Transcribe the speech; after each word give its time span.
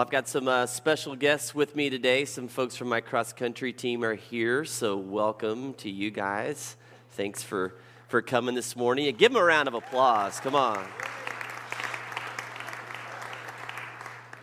Well, 0.00 0.06
I've 0.06 0.12
got 0.12 0.28
some 0.28 0.48
uh, 0.48 0.64
special 0.64 1.14
guests 1.14 1.54
with 1.54 1.76
me 1.76 1.90
today. 1.90 2.24
Some 2.24 2.48
folks 2.48 2.74
from 2.74 2.88
my 2.88 3.02
cross 3.02 3.34
country 3.34 3.70
team 3.74 4.02
are 4.02 4.14
here, 4.14 4.64
so 4.64 4.96
welcome 4.96 5.74
to 5.74 5.90
you 5.90 6.10
guys. 6.10 6.78
Thanks 7.10 7.42
for, 7.42 7.74
for 8.08 8.22
coming 8.22 8.54
this 8.54 8.74
morning. 8.74 9.08
And 9.08 9.18
give 9.18 9.30
them 9.30 9.42
a 9.42 9.44
round 9.44 9.68
of 9.68 9.74
applause. 9.74 10.40
Come 10.40 10.54
on. 10.54 10.82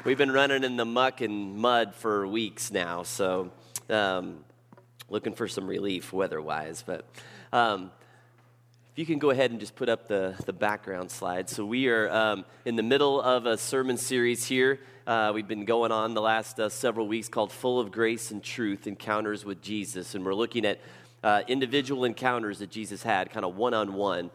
We've 0.04 0.16
been 0.16 0.32
running 0.32 0.64
in 0.64 0.78
the 0.78 0.86
muck 0.86 1.22
and 1.22 1.58
mud 1.58 1.96
for 1.96 2.28
weeks 2.28 2.70
now, 2.70 3.02
so 3.02 3.50
um, 3.90 4.44
looking 5.10 5.34
for 5.34 5.48
some 5.48 5.66
relief 5.66 6.14
weather 6.14 6.40
wise. 6.40 6.84
But 6.86 7.04
um, 7.52 7.90
if 8.98 9.02
you 9.02 9.06
can 9.06 9.20
go 9.20 9.30
ahead 9.30 9.52
and 9.52 9.60
just 9.60 9.76
put 9.76 9.90
up 9.90 10.08
the, 10.08 10.34
the 10.48 10.54
background 10.54 11.12
slide. 11.12 11.48
So, 11.52 11.64
we 11.64 11.88
are 11.88 12.10
um, 12.10 12.46
in 12.66 12.76
the 12.76 12.82
middle 12.82 13.22
of 13.22 13.46
a 13.46 13.56
sermon 13.56 13.96
series 13.96 14.44
here. 14.44 14.80
Uh, 15.06 15.32
we've 15.36 15.48
been 15.48 15.66
going 15.66 15.92
on 15.92 16.16
the 16.16 16.22
last 16.22 16.60
uh, 16.60 16.68
several 16.68 17.08
weeks 17.08 17.30
called 17.30 17.52
Full 17.52 17.80
of 17.80 17.92
Grace 17.92 18.32
and 18.32 18.44
Truth 18.44 18.88
Encounters 18.88 19.46
with 19.46 19.62
Jesus. 19.62 20.16
And 20.16 20.26
we're 20.26 20.34
looking 20.34 20.66
at 20.66 20.80
uh, 21.24 21.44
individual 21.48 22.06
encounters 22.06 22.58
that 22.58 22.72
Jesus 22.72 23.04
had, 23.04 23.30
kind 23.30 23.46
of 23.46 23.56
one 23.56 23.76
on 23.76 23.94
one 23.94 24.32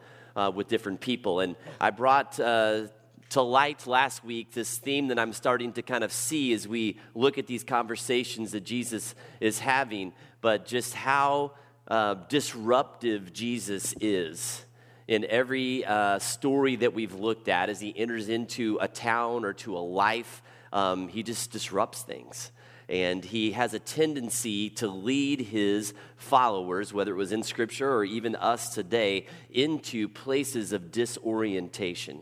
with 0.55 0.69
different 0.69 1.01
people. 1.01 1.41
And 1.41 1.57
I 1.81 1.89
brought 1.89 2.39
uh, 2.39 2.83
to 3.31 3.41
light 3.41 3.85
last 3.85 4.23
week 4.23 4.53
this 4.53 4.77
theme 4.77 5.09
that 5.09 5.19
I'm 5.19 5.33
starting 5.33 5.73
to 5.73 5.81
kind 5.81 6.05
of 6.05 6.13
see 6.13 6.53
as 6.53 6.69
we 6.69 6.97
look 7.13 7.37
at 7.37 7.47
these 7.47 7.65
conversations 7.65 8.53
that 8.53 8.63
Jesus 8.63 9.13
is 9.41 9.59
having, 9.59 10.13
but 10.39 10.65
just 10.65 10.93
how 10.93 11.51
uh, 11.87 12.15
disruptive 12.29 13.33
Jesus 13.33 13.93
is 13.99 14.65
in 15.07 15.25
every 15.25 15.83
uh, 15.85 16.19
story 16.19 16.77
that 16.77 16.93
we've 16.93 17.13
looked 17.13 17.49
at 17.49 17.69
as 17.69 17.79
he 17.79 17.93
enters 17.97 18.29
into 18.29 18.77
a 18.81 18.87
town 18.87 19.43
or 19.45 19.53
to 19.53 19.77
a 19.77 19.79
life. 19.79 20.41
Um, 20.71 21.07
he 21.07 21.23
just 21.23 21.51
disrupts 21.51 22.01
things. 22.01 22.51
And 22.89 23.23
he 23.23 23.51
has 23.51 23.73
a 23.73 23.79
tendency 23.79 24.69
to 24.71 24.87
lead 24.87 25.39
his 25.39 25.93
followers, 26.15 26.93
whether 26.93 27.13
it 27.13 27.17
was 27.17 27.31
in 27.31 27.43
Scripture 27.43 27.91
or 27.91 28.03
even 28.03 28.35
us 28.35 28.73
today, 28.73 29.27
into 29.49 30.07
places 30.09 30.73
of 30.73 30.91
disorientation, 30.91 32.19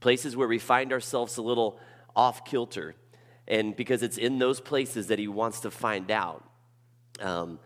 places 0.00 0.36
where 0.36 0.48
we 0.48 0.58
find 0.58 0.92
ourselves 0.92 1.36
a 1.36 1.42
little 1.42 1.78
off 2.14 2.44
kilter. 2.44 2.94
And 3.46 3.74
because 3.74 4.02
it's 4.02 4.18
in 4.18 4.38
those 4.38 4.60
places 4.60 5.08
that 5.08 5.18
he 5.18 5.28
wants 5.28 5.60
to 5.60 5.70
find 5.70 6.10
out. 6.10 6.44
Um, 7.20 7.58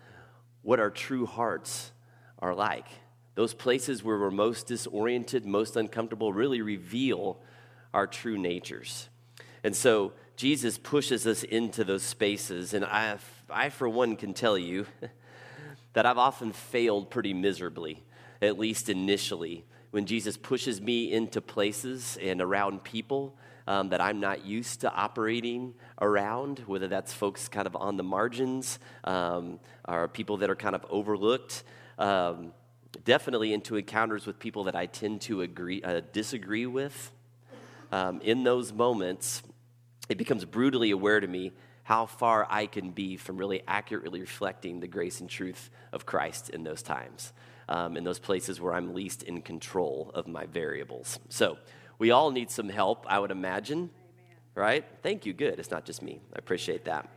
what 0.66 0.80
our 0.80 0.90
true 0.90 1.26
hearts 1.26 1.92
are 2.40 2.52
like. 2.52 2.88
Those 3.36 3.54
places 3.54 4.02
where 4.02 4.18
we're 4.18 4.32
most 4.32 4.66
disoriented, 4.66 5.46
most 5.46 5.76
uncomfortable, 5.76 6.32
really 6.32 6.60
reveal 6.60 7.38
our 7.94 8.08
true 8.08 8.36
natures. 8.36 9.08
And 9.62 9.76
so 9.76 10.12
Jesus 10.34 10.76
pushes 10.76 11.24
us 11.24 11.44
into 11.44 11.84
those 11.84 12.02
spaces. 12.02 12.74
And 12.74 12.84
I, 12.84 13.16
I 13.48 13.68
for 13.68 13.88
one, 13.88 14.16
can 14.16 14.34
tell 14.34 14.58
you 14.58 14.86
that 15.92 16.04
I've 16.04 16.18
often 16.18 16.50
failed 16.50 17.10
pretty 17.10 17.32
miserably, 17.32 18.02
at 18.42 18.58
least 18.58 18.88
initially, 18.88 19.64
when 19.92 20.04
Jesus 20.04 20.36
pushes 20.36 20.80
me 20.80 21.12
into 21.12 21.40
places 21.40 22.18
and 22.20 22.42
around 22.42 22.82
people 22.82 23.36
um, 23.66 23.88
that 23.90 24.00
I'm 24.00 24.20
not 24.20 24.44
used 24.44 24.82
to 24.82 24.92
operating 24.92 25.74
around, 26.00 26.60
whether 26.66 26.88
that's 26.88 27.12
folks 27.12 27.48
kind 27.48 27.66
of 27.66 27.76
on 27.76 27.96
the 27.96 28.02
margins 28.02 28.78
um, 29.04 29.60
or 29.86 30.08
people 30.08 30.38
that 30.38 30.50
are 30.50 30.56
kind 30.56 30.74
of 30.74 30.84
overlooked. 30.90 31.64
Um, 31.98 32.52
definitely 33.04 33.52
into 33.52 33.76
encounters 33.76 34.26
with 34.26 34.38
people 34.38 34.64
that 34.64 34.76
I 34.76 34.86
tend 34.86 35.20
to 35.22 35.42
agree, 35.42 35.82
uh, 35.82 36.02
disagree 36.12 36.66
with. 36.66 37.12
Um, 37.92 38.20
in 38.22 38.42
those 38.44 38.72
moments, 38.72 39.42
it 40.08 40.18
becomes 40.18 40.44
brutally 40.44 40.90
aware 40.90 41.20
to 41.20 41.26
me 41.26 41.52
how 41.84 42.06
far 42.06 42.46
I 42.50 42.66
can 42.66 42.90
be 42.90 43.16
from 43.16 43.36
really 43.36 43.62
accurately 43.68 44.20
reflecting 44.20 44.80
the 44.80 44.88
grace 44.88 45.20
and 45.20 45.30
truth 45.30 45.70
of 45.92 46.04
Christ 46.04 46.50
in 46.50 46.64
those 46.64 46.82
times, 46.82 47.32
um, 47.68 47.96
in 47.96 48.02
those 48.02 48.18
places 48.18 48.60
where 48.60 48.74
I'm 48.74 48.92
least 48.92 49.22
in 49.22 49.40
control 49.40 50.10
of 50.14 50.26
my 50.26 50.46
variables. 50.46 51.20
So, 51.28 51.58
we 51.98 52.10
all 52.10 52.30
need 52.30 52.50
some 52.50 52.68
help, 52.68 53.06
I 53.08 53.18
would 53.18 53.30
imagine. 53.30 53.78
Amen. 53.78 54.36
Right? 54.54 54.84
Thank 55.02 55.26
you. 55.26 55.32
Good. 55.32 55.58
It's 55.58 55.70
not 55.70 55.84
just 55.84 56.02
me. 56.02 56.20
I 56.34 56.38
appreciate 56.38 56.84
that. 56.84 57.08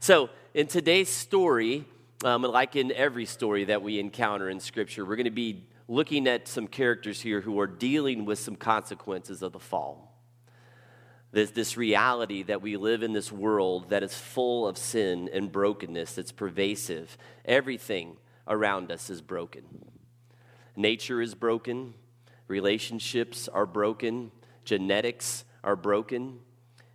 So, 0.00 0.30
in 0.54 0.66
today's 0.66 1.08
story, 1.08 1.84
um, 2.24 2.42
like 2.42 2.76
in 2.76 2.92
every 2.92 3.26
story 3.26 3.64
that 3.64 3.82
we 3.82 3.98
encounter 3.98 4.50
in 4.50 4.60
Scripture, 4.60 5.04
we're 5.04 5.16
going 5.16 5.24
to 5.24 5.30
be 5.30 5.64
looking 5.88 6.26
at 6.26 6.48
some 6.48 6.66
characters 6.66 7.20
here 7.20 7.40
who 7.40 7.58
are 7.60 7.66
dealing 7.66 8.24
with 8.24 8.38
some 8.38 8.56
consequences 8.56 9.42
of 9.42 9.52
the 9.52 9.58
fall. 9.58 10.06
This, 11.32 11.50
this 11.52 11.76
reality 11.76 12.42
that 12.44 12.60
we 12.60 12.76
live 12.76 13.02
in 13.02 13.12
this 13.12 13.30
world 13.30 13.90
that 13.90 14.02
is 14.02 14.14
full 14.14 14.66
of 14.66 14.76
sin 14.76 15.30
and 15.32 15.50
brokenness, 15.50 16.14
that's 16.14 16.32
pervasive. 16.32 17.16
Everything 17.44 18.16
around 18.48 18.90
us 18.90 19.10
is 19.10 19.20
broken. 19.20 19.64
Nature 20.76 21.20
is 21.20 21.34
broken, 21.34 21.94
relationships 22.50 23.48
are 23.48 23.64
broken, 23.64 24.30
genetics 24.64 25.44
are 25.64 25.76
broken. 25.76 26.40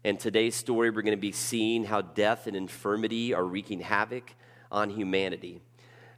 And 0.04 0.20
today's 0.20 0.54
story, 0.54 0.92
we're 0.92 1.02
going 1.02 1.18
to 1.18 1.22
be 1.22 1.32
seeing 1.32 1.86
how 1.86 2.02
death 2.02 2.46
and 2.46 2.56
infirmity 2.56 3.34
are 3.34 3.44
wreaking 3.44 3.80
havoc 3.80 4.36
on 4.72 4.92
humanity. 4.92 5.62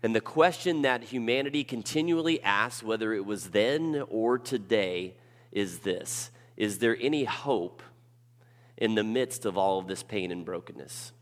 And 0.03 0.13
the 0.13 0.21
question 0.21 0.81
that 0.81 1.03
humanity 1.03 1.63
continually 1.63 2.43
asks, 2.43 2.83
whether 2.83 3.13
it 3.13 3.25
was 3.25 3.51
then 3.51 4.03
or 4.09 4.37
today, 4.37 5.15
is 5.51 5.79
this 5.79 6.31
Is 6.57 6.79
there 6.79 6.97
any 6.99 7.23
hope 7.23 7.81
in 8.75 8.95
the 8.95 9.03
midst 9.03 9.45
of 9.45 9.57
all 9.57 9.79
of 9.79 9.87
this 9.87 10.03
pain 10.03 10.31
and 10.31 10.43
brokenness? 10.43 11.13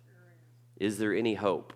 Is 0.78 0.98
there 0.98 1.14
any 1.14 1.36
hope? 1.36 1.74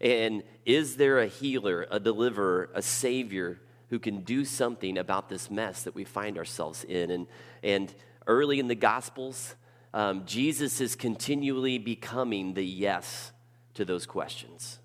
And 0.00 0.44
is 0.64 0.96
there 0.96 1.18
a 1.18 1.26
healer, 1.26 1.86
a 1.90 1.98
deliverer, 1.98 2.70
a 2.72 2.82
savior 2.82 3.60
who 3.90 3.98
can 3.98 4.20
do 4.20 4.44
something 4.44 4.98
about 4.98 5.28
this 5.28 5.50
mess 5.50 5.82
that 5.82 5.94
we 5.94 6.04
find 6.04 6.36
ourselves 6.38 6.84
in. 6.84 7.10
And, 7.10 7.26
and 7.62 7.94
early 8.26 8.60
in 8.60 8.68
the 8.68 8.74
Gospels, 8.74 9.54
um, 9.94 10.24
Jesus 10.26 10.80
is 10.80 10.94
continually 10.94 11.78
becoming 11.78 12.54
the 12.54 12.64
yes 12.64 13.32
to 13.74 13.84
those 13.84 14.06
questions. 14.06 14.78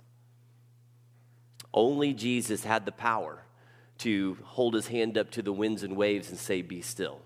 Only 1.73 2.13
Jesus 2.13 2.63
had 2.63 2.85
the 2.85 2.91
power 2.91 3.43
to 3.99 4.37
hold 4.43 4.73
his 4.73 4.87
hand 4.87 5.17
up 5.17 5.31
to 5.31 5.41
the 5.41 5.53
winds 5.53 5.83
and 5.83 5.97
waves 5.97 6.29
and 6.29 6.39
say, 6.39 6.61
Be 6.61 6.81
still. 6.81 7.19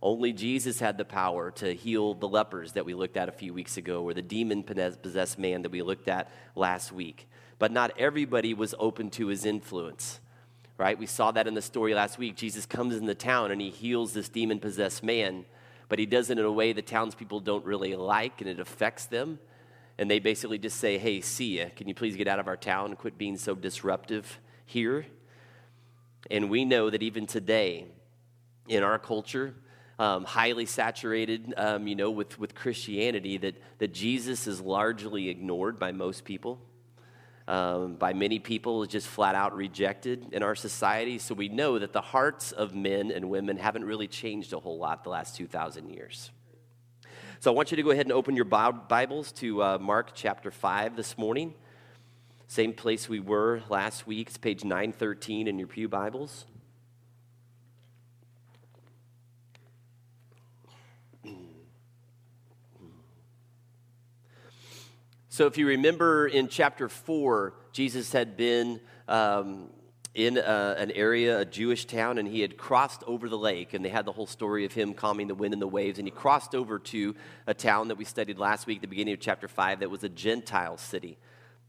Only 0.00 0.32
Jesus 0.32 0.80
had 0.80 0.98
the 0.98 1.04
power 1.04 1.50
to 1.52 1.74
heal 1.74 2.14
the 2.14 2.28
lepers 2.28 2.72
that 2.72 2.84
we 2.84 2.94
looked 2.94 3.16
at 3.16 3.28
a 3.28 3.32
few 3.32 3.54
weeks 3.54 3.76
ago, 3.76 4.02
or 4.02 4.14
the 4.14 4.22
demon 4.22 4.64
possessed 4.64 5.38
man 5.38 5.62
that 5.62 5.70
we 5.70 5.82
looked 5.82 6.08
at 6.08 6.30
last 6.56 6.90
week. 6.90 7.28
But 7.58 7.70
not 7.70 7.92
everybody 7.98 8.52
was 8.52 8.74
open 8.80 9.10
to 9.10 9.28
his 9.28 9.44
influence 9.44 10.18
right? 10.78 10.98
We 10.98 11.06
saw 11.06 11.30
that 11.32 11.46
in 11.46 11.54
the 11.54 11.62
story 11.62 11.94
last 11.94 12.18
week. 12.18 12.36
Jesus 12.36 12.66
comes 12.66 12.96
in 12.96 13.06
the 13.06 13.14
town 13.14 13.50
and 13.50 13.60
he 13.60 13.70
heals 13.70 14.12
this 14.12 14.28
demon 14.28 14.58
possessed 14.58 15.02
man, 15.02 15.44
but 15.88 15.98
he 15.98 16.06
does 16.06 16.30
it 16.30 16.38
in 16.38 16.44
a 16.44 16.52
way 16.52 16.72
the 16.72 16.82
townspeople 16.82 17.40
don't 17.40 17.64
really 17.64 17.94
like 17.94 18.40
and 18.40 18.48
it 18.48 18.60
affects 18.60 19.06
them. 19.06 19.38
And 19.98 20.10
they 20.10 20.18
basically 20.18 20.58
just 20.58 20.78
say, 20.78 20.98
Hey, 20.98 21.20
see 21.20 21.58
ya. 21.58 21.66
Can 21.76 21.88
you 21.88 21.94
please 21.94 22.16
get 22.16 22.26
out 22.26 22.38
of 22.38 22.48
our 22.48 22.56
town 22.56 22.86
and 22.86 22.98
quit 22.98 23.18
being 23.18 23.36
so 23.36 23.54
disruptive 23.54 24.40
here? 24.64 25.06
And 26.30 26.48
we 26.50 26.64
know 26.64 26.88
that 26.88 27.02
even 27.02 27.26
today, 27.26 27.86
in 28.68 28.82
our 28.82 28.98
culture, 28.98 29.54
um, 29.98 30.24
highly 30.24 30.66
saturated, 30.66 31.52
um, 31.56 31.86
you 31.86 31.94
know, 31.94 32.10
with, 32.10 32.38
with 32.38 32.54
Christianity, 32.54 33.36
that, 33.38 33.56
that 33.78 33.92
Jesus 33.92 34.46
is 34.46 34.60
largely 34.60 35.28
ignored 35.28 35.78
by 35.78 35.92
most 35.92 36.24
people 36.24 36.60
um, 37.52 37.96
by 37.96 38.14
many 38.14 38.38
people 38.38 38.82
is 38.82 38.88
just 38.88 39.06
flat 39.06 39.34
out 39.34 39.54
rejected 39.54 40.32
in 40.32 40.42
our 40.42 40.54
society. 40.54 41.18
So 41.18 41.34
we 41.34 41.50
know 41.50 41.78
that 41.78 41.92
the 41.92 42.00
hearts 42.00 42.50
of 42.50 42.74
men 42.74 43.10
and 43.10 43.28
women 43.28 43.58
haven't 43.58 43.84
really 43.84 44.08
changed 44.08 44.54
a 44.54 44.58
whole 44.58 44.78
lot 44.78 45.04
the 45.04 45.10
last 45.10 45.36
2,000 45.36 45.90
years. 45.90 46.30
So 47.40 47.52
I 47.52 47.54
want 47.54 47.70
you 47.70 47.76
to 47.76 47.82
go 47.82 47.90
ahead 47.90 48.06
and 48.06 48.12
open 48.12 48.36
your 48.36 48.46
Bibles 48.46 49.32
to 49.32 49.62
uh, 49.62 49.78
Mark 49.78 50.12
chapter 50.14 50.50
5 50.50 50.96
this 50.96 51.18
morning. 51.18 51.52
Same 52.46 52.72
place 52.72 53.06
we 53.06 53.20
were 53.20 53.60
last 53.68 54.06
week. 54.06 54.28
It's 54.28 54.38
page 54.38 54.64
913 54.64 55.46
in 55.46 55.58
your 55.58 55.68
Pew 55.68 55.90
Bibles. 55.90 56.46
So, 65.32 65.46
if 65.46 65.56
you 65.56 65.66
remember 65.68 66.26
in 66.26 66.48
chapter 66.48 66.90
4, 66.90 67.54
Jesus 67.72 68.12
had 68.12 68.36
been 68.36 68.80
um, 69.08 69.70
in 70.14 70.36
a, 70.36 70.74
an 70.76 70.90
area, 70.90 71.38
a 71.38 71.46
Jewish 71.46 71.86
town, 71.86 72.18
and 72.18 72.28
he 72.28 72.42
had 72.42 72.58
crossed 72.58 73.02
over 73.06 73.30
the 73.30 73.38
lake. 73.38 73.72
And 73.72 73.82
they 73.82 73.88
had 73.88 74.04
the 74.04 74.12
whole 74.12 74.26
story 74.26 74.66
of 74.66 74.74
him 74.74 74.92
calming 74.92 75.28
the 75.28 75.34
wind 75.34 75.54
and 75.54 75.62
the 75.62 75.66
waves. 75.66 75.98
And 75.98 76.06
he 76.06 76.12
crossed 76.12 76.54
over 76.54 76.78
to 76.78 77.16
a 77.46 77.54
town 77.54 77.88
that 77.88 77.96
we 77.96 78.04
studied 78.04 78.36
last 78.36 78.66
week, 78.66 78.82
the 78.82 78.86
beginning 78.86 79.14
of 79.14 79.20
chapter 79.20 79.48
5, 79.48 79.80
that 79.80 79.90
was 79.90 80.04
a 80.04 80.10
Gentile 80.10 80.76
city. 80.76 81.16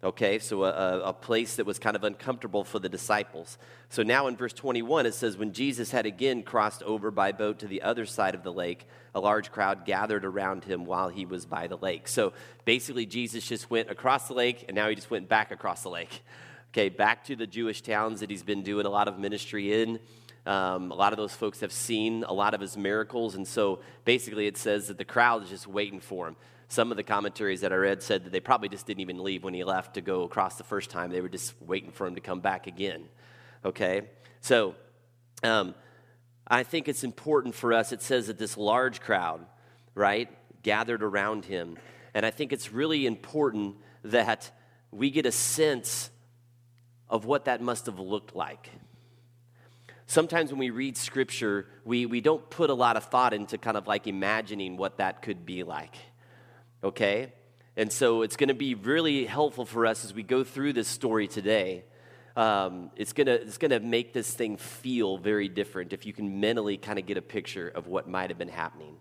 Okay, 0.04 0.38
so 0.38 0.66
a, 0.66 1.00
a 1.00 1.14
place 1.14 1.56
that 1.56 1.66
was 1.66 1.80
kind 1.80 1.96
of 1.96 2.04
uncomfortable 2.04 2.66
for 2.66 2.78
the 2.78 2.90
disciples. 2.90 3.58
So 3.88 4.04
now 4.04 4.28
in 4.28 4.36
verse 4.36 4.52
21, 4.52 5.06
it 5.06 5.14
says, 5.14 5.38
When 5.38 5.54
Jesus 5.54 5.92
had 5.92 6.06
again 6.06 6.44
crossed 6.44 6.84
over 6.84 7.10
by 7.10 7.32
boat 7.32 7.60
to 7.60 7.68
the 7.68 7.82
other 7.84 8.06
side 8.06 8.36
of 8.36 8.44
the 8.44 8.52
lake, 8.52 8.86
a 9.16 9.22
large 9.22 9.50
crowd 9.50 9.86
gathered 9.86 10.26
around 10.26 10.66
him 10.66 10.84
while 10.84 11.08
he 11.08 11.26
was 11.26 11.46
by 11.46 11.68
the 11.68 11.78
lake. 11.78 12.10
So 12.10 12.34
basically, 12.66 13.06
Jesus 13.06 13.48
just 13.48 13.72
went 13.72 13.90
across 13.90 14.28
the 14.28 14.34
lake, 14.34 14.66
and 14.68 14.76
now 14.76 14.90
he 14.90 14.96
just 14.96 15.10
went 15.10 15.30
back 15.30 15.52
across 15.52 15.84
the 15.84 15.90
lake. 15.90 16.24
Okay, 16.76 16.90
back 16.90 17.24
to 17.26 17.36
the 17.36 17.46
Jewish 17.46 17.84
towns 17.84 18.22
that 18.22 18.32
he's 18.32 18.42
been 18.42 18.64
doing 18.64 18.88
a 18.88 18.90
lot 18.90 19.08
of 19.08 19.20
ministry 19.20 19.84
in. 19.84 20.00
Um, 20.48 20.92
a 20.92 20.96
lot 20.96 21.14
of 21.14 21.18
those 21.18 21.36
folks 21.36 21.60
have 21.60 21.72
seen 21.72 22.24
a 22.24 22.34
lot 22.34 22.56
of 22.56 22.62
his 22.62 22.76
miracles, 22.76 23.36
and 23.36 23.48
so 23.48 23.82
basically 24.06 24.48
it 24.48 24.58
says 24.58 24.88
that 24.88 24.98
the 24.98 25.06
crowd 25.06 25.44
is 25.44 25.50
just 25.50 25.68
waiting 25.68 26.00
for 26.00 26.28
him. 26.28 26.36
Some 26.74 26.90
of 26.90 26.98
the 26.98 27.04
commentaries 27.04 27.62
that 27.62 27.72
I 27.72 27.76
read 27.76 28.02
said 28.02 28.26
that 28.26 28.32
they 28.32 28.40
probably 28.40 28.68
just 28.68 28.88
didn't 28.88 29.02
even 29.02 29.22
leave 29.22 29.44
when 29.44 29.54
he 29.54 29.64
left 29.64 29.94
to 29.94 30.02
go 30.02 30.24
across 30.24 30.56
the 30.56 30.64
first 30.64 30.90
time. 30.90 31.12
They 31.12 31.22
were 31.22 31.30
just 31.30 31.54
waiting 31.62 31.92
for 31.92 32.08
him 32.08 32.16
to 32.16 32.20
come 32.20 32.40
back 32.40 32.66
again. 32.66 33.10
Okay? 33.64 34.10
So, 34.42 34.74
um, 35.44 35.76
I 36.48 36.64
think 36.64 36.88
it's 36.88 37.04
important 37.04 37.54
for 37.54 37.74
us. 37.74 37.92
It 37.92 38.02
says 38.02 38.26
that 38.26 38.40
this 38.40 38.58
large 38.58 39.02
crowd, 39.02 39.46
right, 39.94 40.28
gathered 40.64 41.04
around 41.04 41.46
him. 41.46 41.78
And 42.16 42.26
I 42.26 42.32
think 42.32 42.52
it's 42.52 42.72
really 42.72 43.06
important 43.06 43.76
that 44.04 44.50
we 44.90 45.12
get 45.12 45.28
a 45.28 45.32
sense 45.32 46.10
of 47.08 47.26
what 47.26 47.46
that 47.46 47.62
must 47.62 47.86
have 47.86 48.00
looked 48.00 48.36
like. 48.36 48.72
Sometimes 50.08 50.50
when 50.50 50.58
we 50.58 50.72
read 50.72 50.98
scripture, 50.98 51.68
we, 51.86 52.08
we 52.08 52.20
don't 52.20 52.50
put 52.50 52.72
a 52.72 52.74
lot 52.74 52.98
of 52.98 53.04
thought 53.04 53.32
into 53.32 53.60
kind 53.60 53.78
of 53.78 53.86
like 53.86 54.08
imagining 54.08 54.76
what 54.76 54.98
that 54.98 55.22
could 55.22 55.46
be 55.46 55.62
like 55.62 55.96
okay? 56.84 57.34
And 57.76 57.92
so 57.92 58.22
it's 58.22 58.36
going 58.36 58.50
to 58.50 58.54
be 58.54 58.76
really 58.76 59.26
helpful 59.26 59.66
for 59.66 59.86
us 59.86 60.06
as 60.06 60.14
we 60.14 60.24
go 60.24 60.44
through 60.44 60.74
this 60.74 60.88
story 60.88 61.28
today. 61.28 61.86
Um, 62.36 62.92
it's 62.96 63.14
going 63.14 63.28
to 63.28 63.34
it's 63.34 63.60
gonna 63.60 63.80
make 63.80 64.12
this 64.12 64.32
thing 64.34 64.58
feel 64.58 65.18
very 65.18 65.48
different 65.48 65.94
if 65.94 66.06
you 66.06 66.14
can 66.14 66.40
mentally 66.40 66.78
kind 66.78 66.98
of 66.98 67.06
get 67.06 67.18
a 67.18 67.22
picture 67.22 67.68
of 67.68 67.88
what 67.88 68.08
might 68.08 68.32
have 68.32 68.40
been 68.40 68.48
happening. 68.48 68.98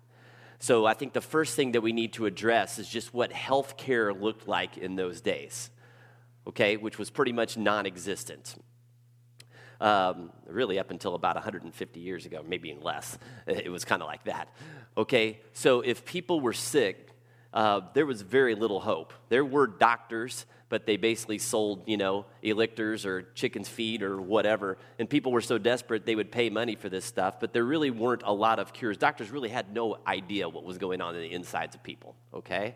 So 0.58 0.86
I 0.86 0.94
think 0.94 1.12
the 1.12 1.22
first 1.22 1.56
thing 1.56 1.72
that 1.72 1.80
we 1.80 1.92
need 1.92 2.12
to 2.14 2.26
address 2.26 2.78
is 2.78 2.88
just 2.88 3.12
what 3.12 3.32
healthcare 3.32 4.18
looked 4.18 4.46
like 4.46 4.78
in 4.78 4.96
those 4.96 5.20
days, 5.20 5.70
okay, 6.46 6.76
which 6.76 6.98
was 6.98 7.10
pretty 7.10 7.32
much 7.32 7.56
non 7.56 7.86
existent. 7.86 8.54
Um, 9.80 10.30
really, 10.46 10.78
up 10.78 10.92
until 10.92 11.16
about 11.16 11.34
150 11.34 12.00
years 12.00 12.26
ago, 12.26 12.44
maybe 12.46 12.68
even 12.68 12.82
less, 12.82 13.18
it 13.46 13.72
was 13.72 13.84
kind 13.84 14.02
of 14.02 14.08
like 14.08 14.24
that. 14.24 14.54
Okay, 14.96 15.40
so 15.52 15.80
if 15.80 16.04
people 16.04 16.40
were 16.40 16.52
sick, 16.52 17.11
uh, 17.52 17.80
there 17.92 18.06
was 18.06 18.22
very 18.22 18.54
little 18.54 18.80
hope. 18.80 19.12
There 19.28 19.44
were 19.44 19.66
doctors, 19.66 20.46
but 20.68 20.86
they 20.86 20.96
basically 20.96 21.38
sold, 21.38 21.82
you 21.86 21.98
know, 21.98 22.24
elixirs 22.42 23.04
or 23.04 23.22
chicken's 23.34 23.68
feet 23.68 24.02
or 24.02 24.20
whatever. 24.22 24.78
And 24.98 25.08
people 25.08 25.32
were 25.32 25.42
so 25.42 25.58
desperate 25.58 26.06
they 26.06 26.14
would 26.14 26.32
pay 26.32 26.48
money 26.48 26.76
for 26.76 26.88
this 26.88 27.04
stuff, 27.04 27.40
but 27.40 27.52
there 27.52 27.64
really 27.64 27.90
weren't 27.90 28.22
a 28.24 28.32
lot 28.32 28.58
of 28.58 28.72
cures. 28.72 28.96
Doctors 28.96 29.30
really 29.30 29.50
had 29.50 29.74
no 29.74 29.98
idea 30.06 30.48
what 30.48 30.64
was 30.64 30.78
going 30.78 31.02
on 31.02 31.14
in 31.14 31.20
the 31.20 31.32
insides 31.32 31.74
of 31.74 31.82
people, 31.82 32.16
okay? 32.32 32.74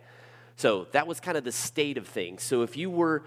So 0.56 0.88
that 0.93 1.06
was 1.06 1.20
kind 1.20 1.38
of 1.38 1.44
the 1.44 1.52
state 1.52 1.96
of 1.96 2.06
things. 2.06 2.43
So 2.43 2.61
if 2.62 2.76
you 2.76 2.90
were 2.90 3.25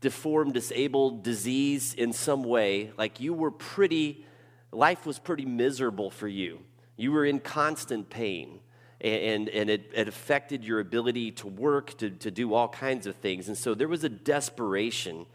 deformed, 0.00 0.54
disabled, 0.54 1.22
diseased 1.22 1.96
in 1.96 2.12
some 2.12 2.42
way, 2.42 2.90
like 2.98 3.20
you 3.20 3.32
were 3.32 3.52
pretty, 3.52 4.26
life 4.72 5.06
was 5.06 5.20
pretty 5.20 5.44
miserable 5.44 6.10
for 6.10 6.26
you. 6.26 6.58
You 6.96 7.12
were 7.12 7.24
in 7.24 7.38
constant 7.38 8.10
pain 8.10 8.58
and, 9.02 9.48
and 9.48 9.68
it, 9.68 9.90
it 9.94 10.06
affected 10.06 10.64
your 10.64 10.78
ability 10.78 11.32
to 11.32 11.48
work, 11.48 11.98
to, 11.98 12.10
to 12.10 12.30
do 12.30 12.54
all 12.54 12.68
kinds 12.68 13.06
of 13.06 13.16
things. 13.16 13.48
And 13.48 13.58
so 13.58 13.74
there 13.74 13.88
was 13.88 14.04
a 14.04 14.08
desperation, 14.08 15.26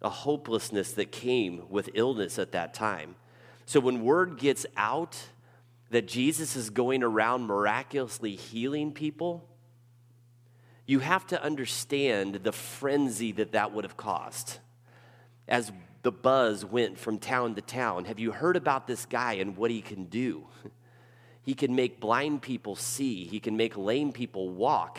a 0.00 0.08
hopelessness 0.08 0.92
that 0.92 1.10
came 1.10 1.64
with 1.68 1.90
illness 1.94 2.38
at 2.38 2.52
that 2.52 2.74
time. 2.74 3.16
So 3.66 3.80
when 3.80 4.04
word 4.04 4.38
gets 4.38 4.66
out 4.76 5.18
that 5.90 6.06
Jesus 6.06 6.54
is 6.54 6.70
going 6.70 7.02
around 7.02 7.42
miraculously 7.42 8.36
healing 8.36 8.92
people, 8.92 9.48
you 10.86 11.00
have 11.00 11.26
to 11.28 11.42
understand 11.42 12.36
the 12.44 12.52
frenzy 12.52 13.32
that 13.32 13.52
that 13.52 13.72
would 13.72 13.84
have 13.84 13.96
caused 13.96 14.58
as 15.48 15.72
the 16.02 16.12
buzz 16.12 16.64
went 16.64 16.98
from 16.98 17.18
town 17.18 17.56
to 17.56 17.62
town. 17.62 18.04
Have 18.04 18.20
you 18.20 18.30
heard 18.30 18.56
about 18.56 18.86
this 18.86 19.06
guy 19.06 19.34
and 19.34 19.56
what 19.56 19.70
he 19.70 19.82
can 19.82 20.04
do? 20.04 20.46
He 21.42 21.54
can 21.54 21.74
make 21.74 22.00
blind 22.00 22.42
people 22.42 22.76
see. 22.76 23.24
He 23.24 23.40
can 23.40 23.56
make 23.56 23.76
lame 23.76 24.12
people 24.12 24.50
walk. 24.50 24.98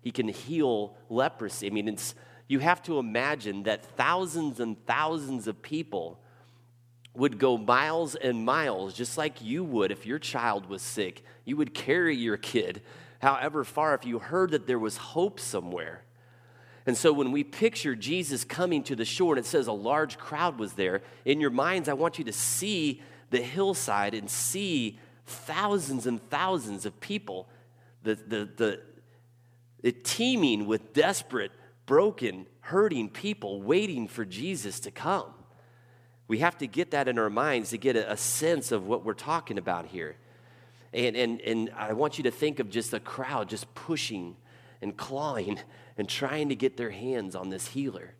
He 0.00 0.10
can 0.10 0.28
heal 0.28 0.96
leprosy. 1.08 1.66
I 1.66 1.70
mean, 1.70 1.88
it's, 1.88 2.14
you 2.48 2.58
have 2.58 2.82
to 2.84 2.98
imagine 2.98 3.64
that 3.64 3.84
thousands 3.96 4.58
and 4.58 4.84
thousands 4.86 5.46
of 5.46 5.62
people 5.62 6.18
would 7.14 7.38
go 7.38 7.58
miles 7.58 8.14
and 8.14 8.44
miles, 8.44 8.94
just 8.94 9.18
like 9.18 9.42
you 9.42 9.62
would 9.62 9.92
if 9.92 10.06
your 10.06 10.18
child 10.18 10.66
was 10.66 10.80
sick. 10.80 11.22
You 11.44 11.56
would 11.58 11.74
carry 11.74 12.16
your 12.16 12.38
kid 12.38 12.82
however 13.20 13.62
far 13.62 13.94
if 13.94 14.04
you 14.04 14.18
heard 14.18 14.50
that 14.50 14.66
there 14.66 14.78
was 14.78 14.96
hope 14.96 15.38
somewhere. 15.38 16.02
And 16.84 16.96
so 16.96 17.12
when 17.12 17.30
we 17.30 17.44
picture 17.44 17.94
Jesus 17.94 18.42
coming 18.42 18.82
to 18.84 18.96
the 18.96 19.04
shore 19.04 19.34
and 19.34 19.44
it 19.44 19.48
says 19.48 19.68
a 19.68 19.72
large 19.72 20.18
crowd 20.18 20.58
was 20.58 20.72
there, 20.72 21.02
in 21.24 21.40
your 21.40 21.50
minds, 21.50 21.88
I 21.88 21.92
want 21.92 22.18
you 22.18 22.24
to 22.24 22.32
see 22.32 23.00
the 23.30 23.40
hillside 23.40 24.14
and 24.14 24.28
see 24.28 24.98
thousands 25.32 26.06
and 26.06 26.22
thousands 26.30 26.86
of 26.86 27.00
people, 27.00 27.48
the, 28.02 28.14
the, 28.14 28.80
the, 29.82 29.92
teeming 29.92 30.66
with 30.66 30.92
desperate, 30.92 31.52
broken, 31.86 32.46
hurting 32.60 33.08
people 33.08 33.62
waiting 33.62 34.06
for 34.06 34.24
Jesus 34.24 34.80
to 34.80 34.90
come. 34.90 35.32
We 36.28 36.38
have 36.38 36.56
to 36.58 36.66
get 36.66 36.92
that 36.92 37.08
in 37.08 37.18
our 37.18 37.30
minds 37.30 37.70
to 37.70 37.78
get 37.78 37.96
a, 37.96 38.12
a 38.12 38.16
sense 38.16 38.72
of 38.72 38.86
what 38.86 39.04
we're 39.04 39.14
talking 39.14 39.58
about 39.58 39.86
here. 39.86 40.16
And, 40.92 41.16
and, 41.16 41.40
and 41.40 41.70
I 41.76 41.92
want 41.94 42.18
you 42.18 42.24
to 42.24 42.30
think 42.30 42.60
of 42.60 42.70
just 42.70 42.92
a 42.92 43.00
crowd 43.00 43.48
just 43.48 43.74
pushing 43.74 44.36
and 44.80 44.96
clawing 44.96 45.58
and 45.96 46.08
trying 46.08 46.48
to 46.50 46.56
get 46.56 46.76
their 46.76 46.90
hands 46.90 47.34
on 47.34 47.50
this 47.50 47.68
healer. 47.68 48.14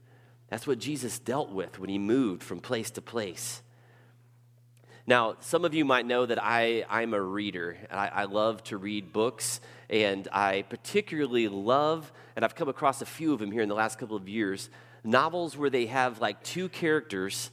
That's 0.49 0.67
what 0.67 0.79
Jesus 0.79 1.19
dealt 1.19 1.51
with 1.51 1.79
when 1.79 1.89
he 1.89 1.99
moved 1.99 2.43
from 2.43 2.61
place 2.61 2.91
to 2.93 3.03
place. 3.03 3.63
Now, 5.05 5.35
some 5.41 5.65
of 5.65 5.75
you 5.75 5.85
might 5.85 6.07
know 6.07 6.27
that 6.27 6.39
I, 6.41 6.85
I'm 6.89 7.13
a 7.13 7.21
reader. 7.21 7.77
I, 7.91 8.09
I 8.09 8.25
love 8.25 8.63
to 8.65 8.77
read 8.77 9.13
books, 9.13 9.61
and 9.91 10.29
I 10.31 10.63
particularly 10.69 11.49
love, 11.49 12.13
and 12.37 12.45
I've 12.45 12.55
come 12.55 12.69
across 12.69 13.03
a 13.03 13.07
few 13.07 13.33
of 13.33 13.41
them 13.41 13.51
here 13.51 13.63
in 13.63 13.69
the 13.69 13.75
last 13.75 13.99
couple 13.99 14.17
of 14.17 14.29
years, 14.29 14.71
novels 15.03 15.57
where 15.57 15.71
they 15.71 15.87
have 15.87 16.21
like 16.21 16.45
two 16.45 16.69
characters 16.69 17.51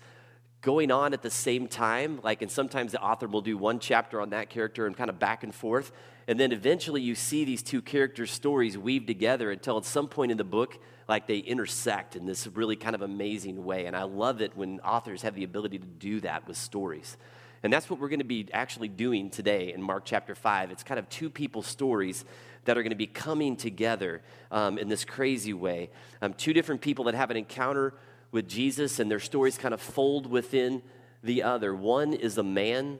going 0.61 0.91
on 0.91 1.13
at 1.13 1.23
the 1.23 1.31
same 1.31 1.67
time. 1.67 2.19
Like, 2.23 2.43
and 2.43 2.51
sometimes 2.51 2.91
the 2.91 3.01
author 3.01 3.27
will 3.27 3.41
do 3.41 3.57
one 3.57 3.79
chapter 3.79 4.21
on 4.21 4.29
that 4.29 4.51
character 4.51 4.85
and 4.85 4.95
kind 4.95 5.09
of 5.09 5.17
back 5.17 5.43
and 5.43 5.55
forth. 5.55 5.91
And 6.27 6.39
then 6.39 6.51
eventually 6.51 7.01
you 7.01 7.15
see 7.15 7.45
these 7.45 7.63
two 7.63 7.81
characters' 7.81 8.29
stories 8.29 8.77
weave 8.77 9.07
together 9.07 9.49
until 9.49 9.77
at 9.77 9.85
some 9.85 10.07
point 10.07 10.31
in 10.31 10.37
the 10.37 10.43
book, 10.43 10.77
like 11.07 11.25
they 11.25 11.39
intersect 11.39 12.15
in 12.15 12.27
this 12.27 12.45
really 12.45 12.75
kind 12.75 12.93
of 12.93 13.01
amazing 13.01 13.65
way. 13.65 13.87
And 13.87 13.95
I 13.95 14.03
love 14.03 14.39
it 14.39 14.55
when 14.55 14.79
authors 14.81 15.23
have 15.23 15.33
the 15.33 15.43
ability 15.43 15.79
to 15.79 15.87
do 15.87 16.19
that 16.19 16.47
with 16.47 16.55
stories. 16.55 17.17
And 17.61 17.73
that's 17.73 17.89
what 17.89 17.99
we're 17.99 18.09
going 18.09 18.19
to 18.19 18.25
be 18.25 18.47
actually 18.53 18.87
doing 18.87 19.29
today 19.29 19.73
in 19.73 19.81
Mark 19.81 20.03
chapter 20.05 20.33
5. 20.33 20.71
It's 20.71 20.83
kind 20.83 20.99
of 20.99 21.09
two 21.09 21.29
people's 21.29 21.67
stories 21.67 22.23
that 22.65 22.77
are 22.77 22.83
going 22.83 22.91
to 22.91 22.95
be 22.95 23.07
coming 23.07 23.55
together 23.55 24.21
um, 24.51 24.77
in 24.77 24.87
this 24.87 25.03
crazy 25.03 25.53
way. 25.53 25.89
Um, 26.21 26.33
two 26.33 26.53
different 26.53 26.81
people 26.81 27.05
that 27.05 27.15
have 27.15 27.31
an 27.31 27.37
encounter 27.37 27.93
with 28.31 28.47
Jesus, 28.47 28.99
and 28.99 29.09
their 29.09 29.19
stories 29.19 29.57
kind 29.57 29.73
of 29.73 29.81
fold 29.81 30.27
within 30.27 30.81
the 31.23 31.43
other. 31.43 31.75
One 31.75 32.13
is 32.13 32.37
a 32.37 32.43
man 32.43 32.99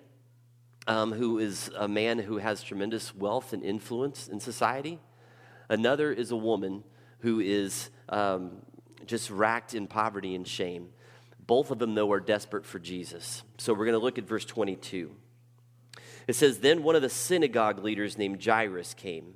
um, 0.88 1.14
who 1.14 1.38
is 1.38 1.70
a 1.78 1.88
man 1.88 2.20
who 2.20 2.38
has 2.38 2.64
tremendous 2.64 3.14
wealth 3.14 3.54
and 3.54 3.64
influence 3.64 4.28
in 4.28 4.40
society, 4.40 5.00
another 5.70 6.12
is 6.12 6.32
a 6.32 6.38
woman 6.38 6.84
who 7.20 7.40
is 7.40 7.92
um, 8.10 8.58
just 9.06 9.30
racked 9.30 9.76
in 9.76 9.88
poverty 9.88 10.36
and 10.36 10.48
shame. 10.48 10.90
Both 11.50 11.72
of 11.72 11.80
them, 11.80 11.96
though, 11.96 12.12
are 12.12 12.20
desperate 12.20 12.64
for 12.64 12.78
Jesus. 12.78 13.42
So 13.58 13.74
we're 13.74 13.86
going 13.86 13.98
to 13.98 14.06
look 14.06 14.20
at 14.20 14.28
verse 14.28 14.46
22. 14.46 15.10
It 16.28 16.36
says, 16.36 16.60
Then 16.60 16.84
one 16.84 16.96
of 16.96 17.02
the 17.02 17.10
synagogue 17.10 17.84
leaders 17.84 18.20
named 18.20 18.46
Jairus 18.46 18.94
came, 18.94 19.34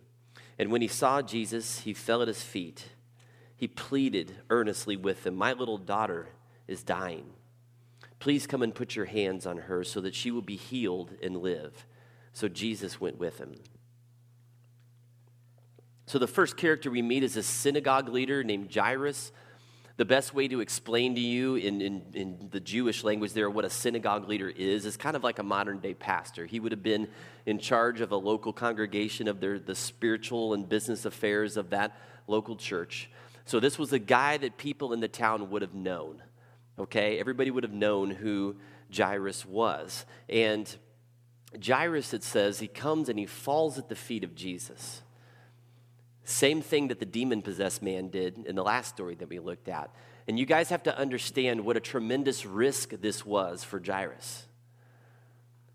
and 0.59 0.71
when 0.71 0.83
he 0.83 0.87
saw 0.87 1.23
Jesus, 1.23 1.79
he 1.79 1.91
fell 1.95 2.21
at 2.21 2.27
his 2.27 2.43
feet. 2.43 2.89
He 3.55 3.67
pleaded 3.67 4.35
earnestly 4.51 4.95
with 4.95 5.25
him, 5.25 5.33
My 5.33 5.53
little 5.53 5.79
daughter 5.79 6.27
is 6.67 6.83
dying. 6.83 7.31
Please 8.19 8.45
come 8.45 8.61
and 8.61 8.75
put 8.75 8.95
your 8.95 9.05
hands 9.05 9.47
on 9.47 9.57
her 9.57 9.83
so 9.83 9.99
that 10.01 10.13
she 10.13 10.29
will 10.29 10.43
be 10.43 10.55
healed 10.55 11.15
and 11.23 11.37
live. 11.37 11.87
So 12.31 12.47
Jesus 12.47 13.01
went 13.01 13.17
with 13.17 13.39
him. 13.39 13.55
So 16.05 16.19
the 16.19 16.27
first 16.27 16.57
character 16.57 16.91
we 16.91 17.01
meet 17.01 17.23
is 17.23 17.37
a 17.37 17.43
synagogue 17.43 18.07
leader 18.07 18.43
named 18.43 18.71
Jairus. 18.71 19.31
The 19.95 20.05
best 20.05 20.33
way 20.33 20.47
to 20.47 20.59
explain 20.59 21.13
to 21.15 21.21
you 21.21 21.55
in, 21.55 21.79
in, 21.79 22.01
in, 22.13 22.49
the 22.51 22.59
Jewish 22.59 23.03
language 23.03 23.33
there 23.33 23.47
what 23.47 23.63
a 23.63 23.69
synagogue 23.69 24.27
leader 24.27 24.49
is 24.49 24.87
is 24.87 24.97
kind 24.97 25.15
of 25.15 25.23
like 25.23 25.37
a 25.37 25.43
modern 25.43 25.79
day 25.79 25.93
pastor. 25.93 26.47
He 26.47 26.59
would 26.59 26.71
have 26.71 26.81
been 26.81 27.07
in 27.45 27.59
charge 27.59 28.01
of 28.01 28.11
a 28.11 28.15
local 28.15 28.53
congregation 28.53 29.27
of 29.27 29.39
their, 29.39 29.59
the 29.59 29.75
spiritual 29.75 30.55
and 30.55 30.67
business 30.67 31.05
affairs 31.05 31.57
of 31.57 31.69
that 31.69 31.95
local 32.25 32.55
church. 32.55 33.11
So 33.45 33.59
this 33.59 33.77
was 33.77 33.93
a 33.93 33.99
guy 33.99 34.37
that 34.37 34.57
people 34.57 34.93
in 34.93 34.99
the 34.99 35.07
town 35.07 35.51
would 35.51 35.61
have 35.61 35.75
known. 35.75 36.23
Okay? 36.79 37.19
Everybody 37.19 37.51
would 37.51 37.63
have 37.63 37.73
known 37.73 38.09
who 38.09 38.55
Jairus 38.95 39.45
was. 39.45 40.07
And 40.27 40.75
Jairus, 41.63 42.15
it 42.15 42.23
says, 42.23 42.59
he 42.59 42.67
comes 42.67 43.09
and 43.09 43.19
he 43.19 43.27
falls 43.27 43.77
at 43.77 43.89
the 43.89 43.95
feet 43.95 44.23
of 44.23 44.33
Jesus. 44.33 45.02
Same 46.23 46.61
thing 46.61 46.87
that 46.87 46.99
the 46.99 47.05
demon 47.05 47.41
possessed 47.41 47.81
man 47.81 48.09
did 48.09 48.45
in 48.45 48.55
the 48.55 48.63
last 48.63 48.89
story 48.89 49.15
that 49.15 49.29
we 49.29 49.39
looked 49.39 49.67
at. 49.67 49.89
And 50.27 50.39
you 50.39 50.45
guys 50.45 50.69
have 50.69 50.83
to 50.83 50.97
understand 50.97 51.65
what 51.65 51.75
a 51.75 51.81
tremendous 51.81 52.45
risk 52.45 52.91
this 53.01 53.25
was 53.25 53.63
for 53.63 53.81
Jairus. 53.85 54.45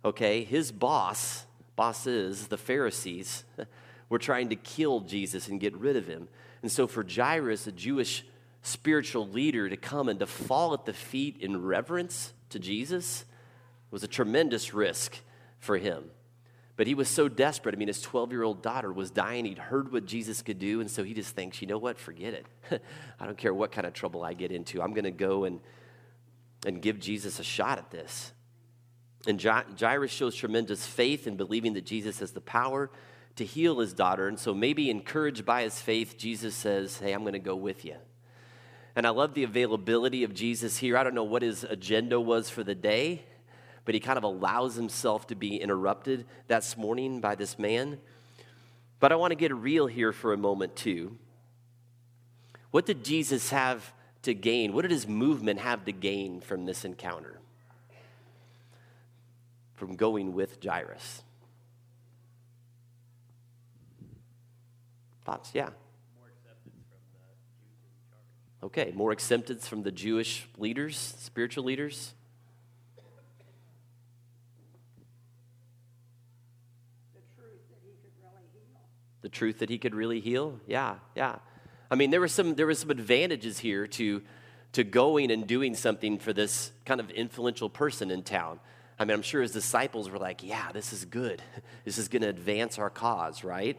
Okay, 0.04 0.44
his 0.44 0.72
boss, 0.72 1.44
bosses, 1.76 2.48
the 2.48 2.56
Pharisees, 2.56 3.44
were 4.08 4.18
trying 4.18 4.48
to 4.48 4.56
kill 4.56 5.00
Jesus 5.00 5.48
and 5.48 5.60
get 5.60 5.76
rid 5.76 5.96
of 5.96 6.06
him. 6.06 6.28
And 6.62 6.72
so 6.72 6.86
for 6.86 7.04
Jairus, 7.04 7.66
a 7.66 7.72
Jewish 7.72 8.24
spiritual 8.62 9.28
leader, 9.28 9.68
to 9.68 9.76
come 9.76 10.08
and 10.08 10.18
to 10.20 10.26
fall 10.26 10.72
at 10.72 10.86
the 10.86 10.94
feet 10.94 11.36
in 11.40 11.62
reverence 11.62 12.32
to 12.50 12.58
Jesus 12.58 13.24
was 13.90 14.02
a 14.02 14.08
tremendous 14.08 14.72
risk 14.72 15.18
for 15.58 15.76
him. 15.76 16.10
But 16.78 16.86
he 16.86 16.94
was 16.94 17.08
so 17.08 17.28
desperate. 17.28 17.74
I 17.74 17.78
mean, 17.78 17.88
his 17.88 18.00
12 18.00 18.30
year 18.30 18.44
old 18.44 18.62
daughter 18.62 18.92
was 18.92 19.10
dying. 19.10 19.44
He'd 19.44 19.58
heard 19.58 19.92
what 19.92 20.06
Jesus 20.06 20.42
could 20.42 20.60
do. 20.60 20.80
And 20.80 20.88
so 20.88 21.02
he 21.02 21.12
just 21.12 21.34
thinks, 21.34 21.60
you 21.60 21.66
know 21.66 21.76
what? 21.76 21.98
Forget 21.98 22.34
it. 22.34 22.46
I 23.20 23.26
don't 23.26 23.36
care 23.36 23.52
what 23.52 23.72
kind 23.72 23.84
of 23.84 23.94
trouble 23.94 24.22
I 24.22 24.32
get 24.32 24.52
into. 24.52 24.80
I'm 24.80 24.92
going 24.92 25.02
to 25.02 25.10
go 25.10 25.42
and, 25.42 25.58
and 26.64 26.80
give 26.80 27.00
Jesus 27.00 27.40
a 27.40 27.42
shot 27.42 27.78
at 27.78 27.90
this. 27.90 28.32
And 29.26 29.42
Jairus 29.42 30.12
shows 30.12 30.36
tremendous 30.36 30.86
faith 30.86 31.26
in 31.26 31.36
believing 31.36 31.72
that 31.72 31.84
Jesus 31.84 32.20
has 32.20 32.30
the 32.30 32.40
power 32.40 32.92
to 33.34 33.44
heal 33.44 33.80
his 33.80 33.92
daughter. 33.92 34.28
And 34.28 34.38
so, 34.38 34.54
maybe 34.54 34.88
encouraged 34.88 35.44
by 35.44 35.64
his 35.64 35.80
faith, 35.80 36.16
Jesus 36.16 36.54
says, 36.54 36.98
Hey, 36.98 37.12
I'm 37.12 37.22
going 37.22 37.32
to 37.32 37.40
go 37.40 37.56
with 37.56 37.84
you. 37.84 37.96
And 38.94 39.04
I 39.04 39.10
love 39.10 39.34
the 39.34 39.42
availability 39.42 40.22
of 40.22 40.32
Jesus 40.32 40.76
here. 40.76 40.96
I 40.96 41.02
don't 41.02 41.14
know 41.14 41.24
what 41.24 41.42
his 41.42 41.64
agenda 41.64 42.20
was 42.20 42.48
for 42.48 42.62
the 42.62 42.76
day, 42.76 43.24
but 43.88 43.94
he 43.94 44.00
kind 44.00 44.18
of 44.18 44.24
allows 44.24 44.74
himself 44.74 45.26
to 45.28 45.34
be 45.34 45.56
interrupted 45.56 46.26
this 46.46 46.76
morning 46.76 47.22
by 47.22 47.34
this 47.34 47.58
man. 47.58 47.98
But 49.00 49.12
I 49.12 49.16
want 49.16 49.30
to 49.30 49.34
get 49.34 49.50
real 49.54 49.86
here 49.86 50.12
for 50.12 50.34
a 50.34 50.36
moment, 50.36 50.76
too. 50.76 51.16
What 52.70 52.84
did 52.84 53.02
Jesus 53.02 53.48
have 53.48 53.94
to 54.24 54.34
gain? 54.34 54.74
What 54.74 54.82
did 54.82 54.90
his 54.90 55.08
movement 55.08 55.60
have 55.60 55.86
to 55.86 55.92
gain 55.92 56.42
from 56.42 56.66
this 56.66 56.84
encounter? 56.84 57.40
From 59.72 59.96
going 59.96 60.34
with 60.34 60.62
Jairus? 60.62 61.22
Thoughts? 65.24 65.52
Yeah. 65.54 65.70
Okay, 68.62 68.92
more 68.94 69.12
acceptance 69.12 69.66
from 69.66 69.82
the 69.82 69.92
Jewish 69.92 70.46
leaders, 70.58 70.98
spiritual 71.18 71.64
leaders. 71.64 72.12
The 79.22 79.28
truth 79.28 79.58
that 79.58 79.70
he 79.70 79.78
could 79.78 79.94
really 79.94 80.20
heal? 80.20 80.60
Yeah, 80.66 80.96
yeah. 81.14 81.36
I 81.90 81.94
mean, 81.94 82.10
there 82.10 82.20
were 82.20 82.28
some 82.28 82.54
there 82.54 82.66
were 82.66 82.74
some 82.74 82.90
advantages 82.90 83.58
here 83.58 83.86
to 83.86 84.22
to 84.72 84.84
going 84.84 85.30
and 85.30 85.46
doing 85.46 85.74
something 85.74 86.18
for 86.18 86.32
this 86.32 86.72
kind 86.84 87.00
of 87.00 87.10
influential 87.10 87.70
person 87.70 88.10
in 88.10 88.22
town. 88.22 88.60
I 88.98 89.04
mean, 89.04 89.14
I'm 89.14 89.22
sure 89.22 89.42
his 89.42 89.52
disciples 89.52 90.10
were 90.10 90.18
like, 90.18 90.42
"Yeah, 90.42 90.72
this 90.72 90.92
is 90.92 91.04
good. 91.04 91.42
This 91.84 91.96
is 91.96 92.08
going 92.08 92.22
to 92.22 92.28
advance 92.28 92.78
our 92.78 92.90
cause, 92.90 93.44
right?" 93.44 93.78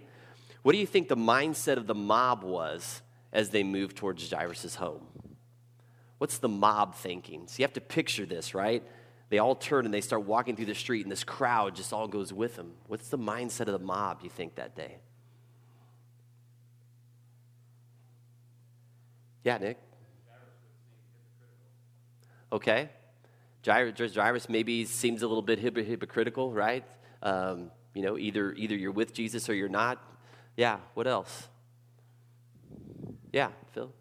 What 0.62 0.74
do 0.74 0.78
you 0.78 0.88
think 0.88 1.08
the 1.08 1.16
mindset 1.16 1.78
of 1.78 1.88
the 1.88 1.96
mob 1.96 2.44
was 2.44 3.02
as 3.32 3.50
they 3.50 3.64
moved 3.64 3.96
towards 3.96 4.30
Jairus' 4.30 4.76
home? 4.76 5.06
What's 6.18 6.40
the 6.40 6.50
mob 6.50 6.96
thinking? 6.96 7.48
So 7.48 7.56
you 7.60 7.64
have 7.64 7.74
to 7.74 7.82
picture 7.82 8.26
this, 8.26 8.54
right? 8.54 8.84
They 9.30 9.38
all 9.38 9.56
turn 9.56 9.86
and 9.86 9.94
they 9.94 10.02
start 10.02 10.24
walking 10.24 10.56
through 10.56 10.66
the 10.66 10.76
street, 10.76 11.04
and 11.04 11.12
this 11.12 11.24
crowd 11.24 11.76
just 11.76 11.94
all 11.94 12.08
goes 12.08 12.34
with 12.34 12.56
them. 12.56 12.74
What's 12.88 13.10
the 13.10 13.18
mindset 13.18 13.68
of 13.68 13.74
the 13.74 13.80
mob, 13.80 14.20
you 14.22 14.30
think, 14.30 14.56
that 14.56 14.76
day? 14.76 14.98
Yeah, 19.44 19.58
Nick. 19.58 19.78
Okay. 22.52 22.90
Jairus, 23.66 24.16
Jairus 24.16 24.50
maybe 24.50 24.86
seems 24.86 25.22
a 25.22 25.28
little 25.28 25.42
bit 25.42 25.60
hypocritical, 25.60 26.52
right? 26.52 26.84
Um, 27.22 27.72
you 27.94 28.02
know, 28.02 28.18
either 28.18 28.54
either 28.54 28.76
you're 28.76 28.92
with 28.92 29.14
Jesus 29.14 29.50
or 29.50 29.54
you're 29.54 29.70
not. 29.70 30.02
Yeah. 30.56 30.80
What 30.94 31.08
else? 31.08 31.48
Yeah, 33.32 33.50
Phil. 33.74 33.92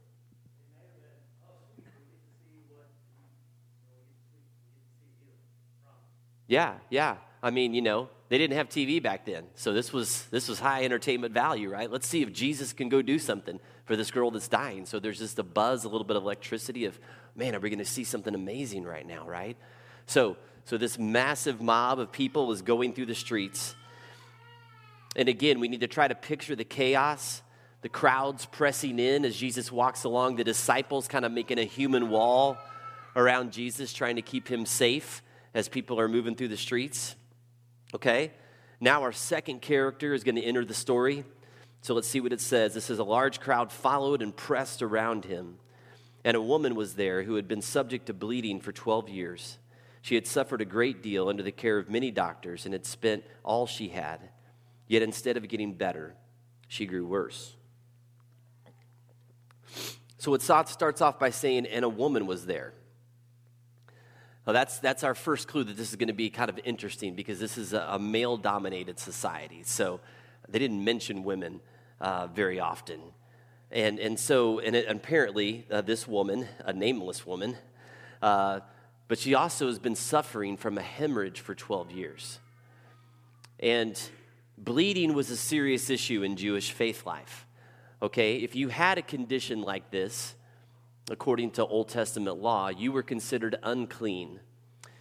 Yeah, 6.46 6.74
yeah. 6.88 7.16
I 7.42 7.50
mean, 7.50 7.74
you 7.74 7.82
know, 7.82 8.08
they 8.30 8.38
didn't 8.38 8.56
have 8.56 8.68
TV 8.68 9.02
back 9.02 9.26
then, 9.26 9.44
so 9.54 9.72
this 9.72 9.92
was 9.92 10.24
this 10.26 10.48
was 10.48 10.58
high 10.58 10.84
entertainment 10.84 11.34
value, 11.34 11.70
right? 11.70 11.90
Let's 11.90 12.06
see 12.08 12.22
if 12.22 12.32
Jesus 12.32 12.72
can 12.72 12.88
go 12.88 13.02
do 13.02 13.18
something 13.18 13.60
for 13.88 13.96
this 13.96 14.10
girl 14.10 14.30
that's 14.30 14.48
dying. 14.48 14.84
So 14.84 15.00
there's 15.00 15.18
just 15.18 15.38
a 15.38 15.42
buzz, 15.42 15.84
a 15.84 15.88
little 15.88 16.06
bit 16.06 16.16
of 16.16 16.22
electricity 16.22 16.84
of, 16.84 17.00
man, 17.34 17.54
are 17.54 17.58
we 17.58 17.70
going 17.70 17.78
to 17.78 17.86
see 17.86 18.04
something 18.04 18.34
amazing 18.34 18.84
right 18.84 19.06
now, 19.06 19.26
right? 19.26 19.56
So, 20.04 20.36
so 20.66 20.76
this 20.76 20.98
massive 20.98 21.62
mob 21.62 21.98
of 21.98 22.12
people 22.12 22.52
is 22.52 22.60
going 22.60 22.92
through 22.92 23.06
the 23.06 23.14
streets. 23.14 23.74
And 25.16 25.26
again, 25.26 25.58
we 25.58 25.68
need 25.68 25.80
to 25.80 25.86
try 25.86 26.06
to 26.06 26.14
picture 26.14 26.54
the 26.54 26.64
chaos, 26.64 27.40
the 27.80 27.88
crowds 27.88 28.44
pressing 28.44 28.98
in 28.98 29.24
as 29.24 29.34
Jesus 29.34 29.72
walks 29.72 30.04
along, 30.04 30.36
the 30.36 30.44
disciples 30.44 31.08
kind 31.08 31.24
of 31.24 31.32
making 31.32 31.58
a 31.58 31.64
human 31.64 32.10
wall 32.10 32.58
around 33.16 33.52
Jesus, 33.52 33.94
trying 33.94 34.16
to 34.16 34.22
keep 34.22 34.48
him 34.48 34.66
safe 34.66 35.22
as 35.54 35.66
people 35.66 35.98
are 35.98 36.08
moving 36.08 36.34
through 36.34 36.48
the 36.48 36.58
streets. 36.58 37.16
Okay? 37.94 38.32
Now, 38.80 39.00
our 39.00 39.12
second 39.12 39.62
character 39.62 40.12
is 40.12 40.24
going 40.24 40.36
to 40.36 40.42
enter 40.42 40.66
the 40.66 40.74
story. 40.74 41.24
So 41.80 41.94
let's 41.94 42.08
see 42.08 42.20
what 42.20 42.32
it 42.32 42.40
says. 42.40 42.74
This 42.74 42.90
is 42.90 42.98
a 42.98 43.04
large 43.04 43.40
crowd 43.40 43.72
followed 43.72 44.22
and 44.22 44.36
pressed 44.36 44.82
around 44.82 45.24
him. 45.24 45.58
And 46.24 46.36
a 46.36 46.42
woman 46.42 46.74
was 46.74 46.94
there 46.94 47.22
who 47.22 47.36
had 47.36 47.48
been 47.48 47.62
subject 47.62 48.06
to 48.06 48.12
bleeding 48.12 48.60
for 48.60 48.72
12 48.72 49.08
years. 49.08 49.58
She 50.02 50.14
had 50.14 50.26
suffered 50.26 50.60
a 50.60 50.64
great 50.64 51.02
deal 51.02 51.28
under 51.28 51.42
the 51.42 51.52
care 51.52 51.78
of 51.78 51.88
many 51.88 52.10
doctors 52.10 52.64
and 52.64 52.72
had 52.72 52.86
spent 52.86 53.24
all 53.44 53.66
she 53.66 53.88
had. 53.88 54.20
Yet 54.86 55.02
instead 55.02 55.36
of 55.36 55.48
getting 55.48 55.74
better, 55.74 56.14
she 56.66 56.86
grew 56.86 57.06
worse. 57.06 57.54
So 60.18 60.30
what? 60.32 60.40
it 60.42 60.68
starts 60.68 61.00
off 61.00 61.18
by 61.18 61.30
saying, 61.30 61.66
and 61.66 61.84
a 61.84 61.88
woman 61.88 62.26
was 62.26 62.46
there. 62.46 62.72
Well, 64.44 64.54
that's, 64.54 64.78
that's 64.78 65.04
our 65.04 65.14
first 65.14 65.46
clue 65.46 65.62
that 65.64 65.76
this 65.76 65.90
is 65.90 65.96
going 65.96 66.08
to 66.08 66.14
be 66.14 66.30
kind 66.30 66.48
of 66.48 66.58
interesting 66.64 67.14
because 67.14 67.38
this 67.38 67.58
is 67.58 67.74
a, 67.74 67.86
a 67.90 67.98
male 67.98 68.38
dominated 68.38 68.98
society. 68.98 69.62
So 69.62 70.00
they 70.48 70.58
didn't 70.58 70.82
mention 70.82 71.24
women 71.24 71.60
uh, 72.00 72.26
very 72.28 72.60
often. 72.60 73.00
And, 73.70 73.98
and 73.98 74.18
so, 74.18 74.60
and 74.60 74.74
it, 74.74 74.86
apparently, 74.88 75.66
uh, 75.70 75.82
this 75.82 76.08
woman, 76.08 76.48
a 76.64 76.72
nameless 76.72 77.26
woman, 77.26 77.56
uh, 78.22 78.60
but 79.08 79.18
she 79.18 79.34
also 79.34 79.66
has 79.66 79.78
been 79.78 79.94
suffering 79.94 80.56
from 80.56 80.78
a 80.78 80.82
hemorrhage 80.82 81.40
for 81.40 81.54
12 81.54 81.90
years. 81.90 82.38
And 83.60 84.00
bleeding 84.56 85.14
was 85.14 85.30
a 85.30 85.36
serious 85.36 85.90
issue 85.90 86.22
in 86.22 86.36
Jewish 86.36 86.72
faith 86.72 87.06
life. 87.06 87.46
Okay, 88.00 88.36
if 88.36 88.54
you 88.54 88.68
had 88.68 88.96
a 88.96 89.02
condition 89.02 89.62
like 89.62 89.90
this, 89.90 90.34
according 91.10 91.50
to 91.52 91.66
Old 91.66 91.88
Testament 91.88 92.38
law, 92.38 92.68
you 92.68 92.92
were 92.92 93.02
considered 93.02 93.56
unclean, 93.62 94.40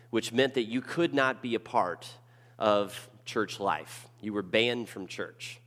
which 0.09 0.31
meant 0.31 0.55
that 0.55 0.63
you 0.63 0.81
could 0.81 1.13
not 1.13 1.41
be 1.41 1.53
a 1.53 1.59
part 1.59 2.07
of 2.57 3.09
church 3.25 3.59
life. 3.59 4.06
You 4.21 4.33
were 4.33 4.41
banned 4.41 4.89
from 4.89 5.07
church, 5.07 5.59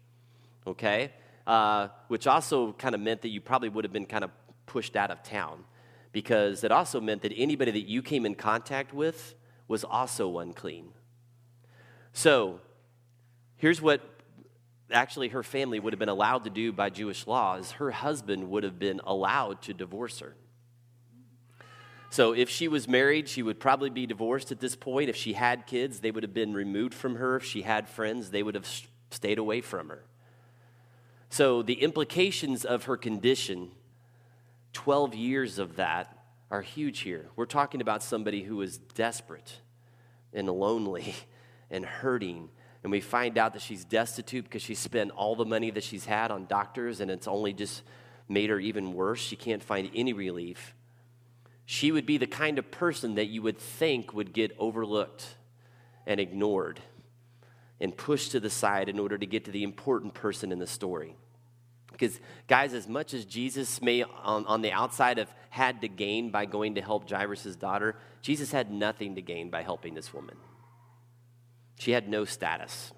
okay? 0.67 1.13
Uh, 1.47 1.89
which 2.09 2.27
also 2.27 2.73
kind 2.73 2.95
of 2.95 3.01
meant 3.01 3.23
that 3.23 3.29
you 3.29 3.41
probably 3.41 3.69
would 3.69 3.85
have 3.85 3.93
been 3.93 4.07
kind 4.07 4.25
of 4.25 4.31
pushed 4.67 4.97
out 4.97 5.11
of 5.11 5.23
town 5.23 5.65
because 6.13 6.65
it 6.65 6.73
also 6.73 7.01
meant 7.01 7.23
that 7.23 7.33
anybody 7.37 7.71
that 7.71 7.89
you 7.89 8.03
came 8.03 8.27
in 8.27 8.35
contact 8.35 8.93
with 8.93 9.35
was 9.69 9.85
also 9.85 10.39
unclean. 10.39 10.89
So, 12.13 12.61
here's 13.57 13.81
what 13.81 14.01
actually 14.93 15.29
her 15.29 15.43
family 15.43 15.79
would 15.79 15.93
have 15.93 16.01
been 16.01 16.09
allowed 16.09 16.45
to 16.45 16.51
do 16.51 16.73
by 16.73 16.91
Jewish 16.91 17.27
law 17.27 17.57
is 17.57 17.73
her 17.73 17.91
husband 17.93 18.51
would 18.51 18.65
have 18.65 18.79
been 18.79 19.01
allowed 19.05 19.63
to 19.63 19.75
divorce 19.75 20.19
her. 20.19 20.35
So 22.11 22.33
if 22.33 22.51
she 22.51 22.67
was 22.67 22.89
married, 22.89 23.29
she 23.29 23.43
would 23.43 23.61
probably 23.61 23.89
be 23.89 24.05
divorced 24.05 24.51
at 24.51 24.59
this 24.59 24.75
point. 24.75 25.09
If 25.09 25.17
she 25.17 25.33
had 25.33 25.67
kids, 25.67 26.01
they 26.01 26.11
would 26.11 26.25
have 26.25 26.35
been 26.35 26.53
removed 26.53 26.93
from 26.93 27.15
her. 27.15 27.37
If 27.37 27.45
she 27.45 27.63
had 27.63 27.89
friends, 27.89 28.31
they 28.31 28.43
would 28.43 28.57
have 28.57 28.67
stayed 29.11 29.39
away 29.39 29.61
from 29.61 29.89
her. 29.89 30.05
So 31.29 31.63
the 31.63 31.75
implications 31.75 32.65
of 32.65 32.85
her 32.85 32.97
condition, 32.97 33.71
12 34.73 35.15
years 35.15 35.61
of 35.61 35.77
that, 35.77 36.17
are 36.51 36.63
huge 36.63 37.01
here. 37.01 37.29
We're 37.37 37.47
talking 37.47 37.81
about 37.81 38.03
somebody 38.03 38.43
who 38.43 38.61
is 38.61 38.79
desperate 38.79 39.61
and 40.33 40.49
lonely 40.49 41.15
and 41.71 41.85
hurting. 41.85 42.51
And 42.83 42.91
we 42.91 43.01
find 43.01 43.39
out 43.39 43.53
that 43.53 43.63
she's 43.63 43.85
destitute 43.85 44.45
because 44.45 44.63
she 44.63 44.75
spent 44.75 45.13
all 45.13 45.37
the 45.37 45.45
money 45.45 45.71
that 45.71 45.85
she's 45.85 46.07
had 46.07 46.33
on 46.33 46.47
doctors, 46.47 47.01
and 47.01 47.09
it's 47.09 47.29
only 47.29 47.53
just 47.53 47.83
made 48.29 48.51
her 48.51 48.59
even 48.59 48.95
worse. 48.95 49.21
She 49.21 49.37
can't 49.37 49.63
find 49.63 49.89
any 49.95 50.13
relief. 50.13 50.75
She 51.73 51.93
would 51.93 52.05
be 52.05 52.19
the 52.19 52.27
kind 52.27 52.59
of 52.59 52.73
person 52.73 53.15
that 53.15 53.27
you 53.27 53.43
would 53.43 53.57
think 53.57 54.13
would 54.13 54.33
get 54.33 54.51
overlooked 54.59 55.37
and 56.05 56.19
ignored 56.19 56.81
and 57.81 57.97
pushed 57.97 58.33
to 58.33 58.41
the 58.41 58.51
side 58.51 58.89
in 58.89 58.99
order 58.99 59.17
to 59.17 59.25
get 59.25 59.45
to 59.45 59.53
the 59.53 59.63
important 59.63 60.13
person 60.13 60.51
in 60.51 60.59
the 60.59 60.67
story. 60.67 61.15
Because, 61.93 62.19
guys, 62.49 62.75
as 62.75 62.89
much 62.89 63.15
as 63.15 63.25
Jesus 63.25 63.81
may 63.81 64.03
on, 64.03 64.47
on 64.47 64.63
the 64.63 64.73
outside 64.73 65.19
have 65.19 65.33
had 65.49 65.81
to 65.83 65.87
gain 65.87 66.33
by 66.33 66.45
going 66.45 66.75
to 66.75 66.83
help 66.83 67.09
Jairus' 67.09 67.55
daughter, 67.55 67.95
Jesus 68.21 68.51
had 68.51 68.73
nothing 68.73 69.15
to 69.15 69.23
gain 69.23 69.49
by 69.49 69.63
helping 69.63 69.95
this 69.95 70.13
woman. 70.13 70.35
She 71.79 71.93
had 71.93 72.09
no 72.09 72.25
status. 72.25 72.91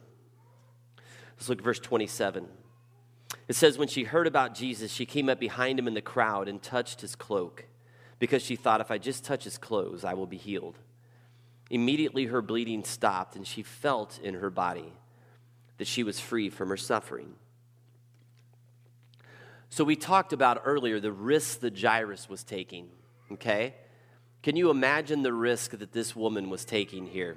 Let's 1.37 1.51
look 1.51 1.59
at 1.59 1.65
verse 1.65 1.79
27. 1.79 2.49
It 3.49 3.55
says, 3.55 3.77
When 3.77 3.89
she 3.89 4.05
heard 4.05 4.27
about 4.27 4.55
Jesus, 4.55 4.91
she 4.91 5.05
came 5.05 5.29
up 5.29 5.39
behind 5.39 5.79
him 5.79 5.87
in 5.87 5.93
the 5.93 6.01
crowd 6.01 6.49
and 6.49 6.63
touched 6.63 7.03
his 7.03 7.15
cloak, 7.15 7.67
because 8.23 8.41
she 8.41 8.55
thought, 8.55 8.81
If 8.81 8.93
I 8.93 8.99
just 8.99 9.25
touch 9.25 9.43
his 9.43 9.59
clothes, 9.59 10.05
I 10.05 10.15
will 10.15 10.29
be 10.29 10.37
healed. 10.37 10.79
Immediately 11.71 12.27
her 12.27 12.41
bleeding 12.41 12.85
stopped, 12.85 13.35
and 13.35 13.45
she 13.45 13.65
felt 13.65 14.21
in 14.23 14.35
her 14.35 14.49
body 14.49 14.93
that 15.79 15.89
she 15.89 16.05
was 16.05 16.21
free 16.21 16.49
from 16.49 16.69
her 16.69 16.77
suffering. 16.77 17.33
So, 19.71 19.83
we 19.83 19.97
talked 19.97 20.33
about 20.33 20.63
earlier 20.65 21.01
the 21.01 21.11
risk 21.11 21.59
that 21.63 21.77
Jairus 21.77 22.29
was 22.29 22.45
taking, 22.45 22.91
okay? 23.33 23.75
Can 24.45 24.55
you 24.55 24.71
imagine 24.71 25.25
the 25.25 25.33
risk 25.33 25.77
that 25.77 25.91
this 25.91 26.15
woman 26.15 26.49
was 26.49 26.65
taking 26.65 27.09
here? 27.09 27.37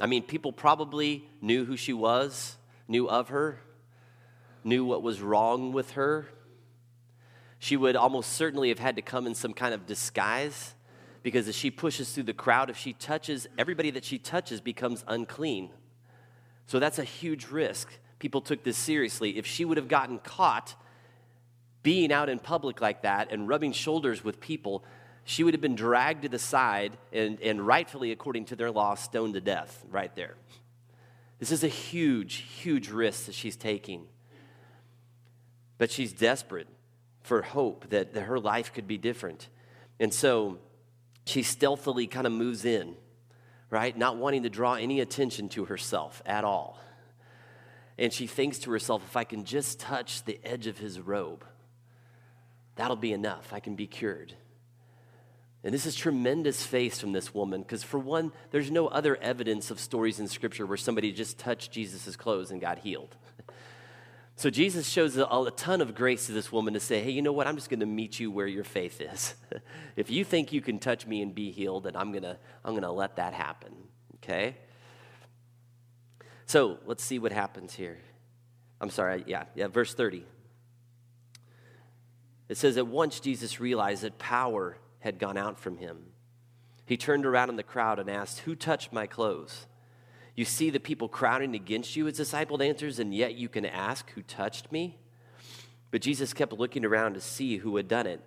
I 0.00 0.06
mean, 0.06 0.22
people 0.22 0.50
probably 0.50 1.28
knew 1.42 1.66
who 1.66 1.76
she 1.76 1.92
was, 1.92 2.56
knew 2.88 3.06
of 3.06 3.28
her, 3.28 3.60
knew 4.64 4.86
what 4.86 5.02
was 5.02 5.20
wrong 5.20 5.72
with 5.72 5.90
her. 5.90 6.26
She 7.60 7.76
would 7.76 7.94
almost 7.94 8.32
certainly 8.32 8.70
have 8.70 8.80
had 8.80 8.96
to 8.96 9.02
come 9.02 9.26
in 9.26 9.34
some 9.36 9.54
kind 9.54 9.72
of 9.72 9.86
disguise 9.86 10.74
because 11.22 11.46
as 11.46 11.54
she 11.54 11.70
pushes 11.70 12.12
through 12.12 12.24
the 12.24 12.34
crowd, 12.34 12.70
if 12.70 12.76
she 12.76 12.94
touches, 12.94 13.46
everybody 13.58 13.90
that 13.92 14.04
she 14.04 14.18
touches 14.18 14.60
becomes 14.60 15.04
unclean. 15.06 15.70
So 16.66 16.78
that's 16.78 16.98
a 16.98 17.04
huge 17.04 17.46
risk 17.46 17.92
people 18.18 18.40
took 18.40 18.62
this 18.62 18.78
seriously. 18.78 19.36
If 19.36 19.46
she 19.46 19.64
would 19.64 19.76
have 19.76 19.88
gotten 19.88 20.20
caught 20.20 20.76
being 21.82 22.12
out 22.12 22.28
in 22.28 22.38
public 22.38 22.80
like 22.80 23.02
that 23.02 23.32
and 23.32 23.48
rubbing 23.48 23.72
shoulders 23.72 24.22
with 24.22 24.40
people, 24.40 24.84
she 25.24 25.42
would 25.42 25.54
have 25.54 25.60
been 25.60 25.74
dragged 25.74 26.22
to 26.22 26.28
the 26.28 26.38
side 26.38 26.96
and, 27.12 27.40
and 27.40 27.66
rightfully, 27.66 28.12
according 28.12 28.44
to 28.46 28.56
their 28.56 28.70
law, 28.70 28.94
stoned 28.94 29.34
to 29.34 29.40
death 29.40 29.84
right 29.90 30.14
there. 30.14 30.36
This 31.38 31.50
is 31.50 31.64
a 31.64 31.68
huge, 31.68 32.34
huge 32.36 32.90
risk 32.90 33.26
that 33.26 33.34
she's 33.34 33.56
taking. 33.56 34.06
But 35.78 35.90
she's 35.90 36.12
desperate 36.12 36.68
for 37.22 37.42
hope 37.42 37.90
that, 37.90 38.14
that 38.14 38.22
her 38.22 38.38
life 38.38 38.72
could 38.72 38.86
be 38.86 38.98
different. 38.98 39.48
And 39.98 40.12
so 40.12 40.58
she 41.26 41.42
stealthily 41.42 42.06
kind 42.06 42.26
of 42.26 42.32
moves 42.32 42.64
in, 42.64 42.96
right? 43.68 43.96
Not 43.96 44.16
wanting 44.16 44.44
to 44.44 44.50
draw 44.50 44.74
any 44.74 45.00
attention 45.00 45.48
to 45.50 45.66
herself 45.66 46.22
at 46.24 46.44
all. 46.44 46.78
And 47.98 48.12
she 48.12 48.26
thinks 48.26 48.58
to 48.60 48.70
herself, 48.70 49.02
if 49.06 49.16
I 49.16 49.24
can 49.24 49.44
just 49.44 49.78
touch 49.78 50.24
the 50.24 50.40
edge 50.42 50.66
of 50.66 50.78
his 50.78 50.98
robe, 50.98 51.44
that'll 52.76 52.96
be 52.96 53.12
enough. 53.12 53.52
I 53.52 53.60
can 53.60 53.76
be 53.76 53.86
cured. 53.86 54.34
And 55.62 55.74
this 55.74 55.84
is 55.84 55.94
tremendous 55.94 56.64
faith 56.64 56.98
from 56.98 57.12
this 57.12 57.34
woman 57.34 57.60
because, 57.60 57.82
for 57.82 57.98
one, 57.98 58.32
there's 58.50 58.70
no 58.70 58.86
other 58.88 59.16
evidence 59.16 59.70
of 59.70 59.78
stories 59.78 60.18
in 60.18 60.26
Scripture 60.26 60.64
where 60.64 60.78
somebody 60.78 61.12
just 61.12 61.38
touched 61.38 61.70
Jesus' 61.70 62.16
clothes 62.16 62.50
and 62.50 62.60
got 62.60 62.78
healed. 62.78 63.14
So 64.40 64.48
Jesus 64.48 64.88
shows 64.88 65.18
a, 65.18 65.26
a, 65.26 65.52
ton 65.54 65.82
of 65.82 65.94
grace 65.94 66.24
to 66.24 66.32
this 66.32 66.50
woman 66.50 66.72
to 66.72 66.80
say, 66.80 67.02
hey, 67.02 67.10
you 67.10 67.20
know 67.20 67.30
what? 67.30 67.46
I'm 67.46 67.56
just 67.56 67.68
going 67.68 67.80
to 67.80 67.86
meet 67.86 68.18
you 68.18 68.30
where 68.30 68.46
your 68.46 68.64
faith 68.64 68.98
is. 68.98 69.34
if 69.96 70.10
you 70.10 70.24
think 70.24 70.50
you 70.50 70.62
can 70.62 70.78
touch 70.78 71.06
me 71.06 71.20
and 71.20 71.34
be 71.34 71.50
healed, 71.50 71.84
then 71.84 71.94
I'm 71.94 72.10
going 72.10 72.22
to 72.22 72.38
I'm 72.64 72.72
going 72.72 72.84
to 72.84 72.90
let 72.90 73.16
that 73.16 73.34
happen. 73.34 73.74
Okay? 74.16 74.56
So 76.46 76.78
let's 76.86 77.04
see 77.04 77.18
what 77.18 77.32
happens 77.32 77.74
here. 77.74 77.98
I'm 78.80 78.88
sorry, 78.88 79.24
yeah, 79.26 79.44
yeah, 79.54 79.66
verse 79.66 79.92
30. 79.92 80.24
It 82.48 82.56
says, 82.56 82.78
At 82.78 82.86
once 82.86 83.20
Jesus 83.20 83.60
realized 83.60 84.04
that 84.04 84.18
power 84.18 84.78
had 85.00 85.18
gone 85.18 85.36
out 85.36 85.60
from 85.60 85.76
him. 85.76 85.98
He 86.86 86.96
turned 86.96 87.26
around 87.26 87.50
in 87.50 87.56
the 87.56 87.62
crowd 87.62 87.98
and 87.98 88.08
asked, 88.08 88.38
Who 88.38 88.54
touched 88.54 88.90
my 88.90 89.06
clothes? 89.06 89.66
You 90.40 90.46
see 90.46 90.70
the 90.70 90.80
people 90.80 91.06
crowding 91.06 91.54
against 91.54 91.96
you, 91.96 92.08
as 92.08 92.16
disciple 92.16 92.62
answers, 92.62 92.98
and 92.98 93.14
yet 93.14 93.34
you 93.34 93.50
can 93.50 93.66
ask, 93.66 94.10
Who 94.12 94.22
touched 94.22 94.72
me? 94.72 94.98
But 95.90 96.00
Jesus 96.00 96.32
kept 96.32 96.54
looking 96.54 96.82
around 96.82 97.12
to 97.12 97.20
see 97.20 97.58
who 97.58 97.76
had 97.76 97.88
done 97.88 98.06
it. 98.06 98.22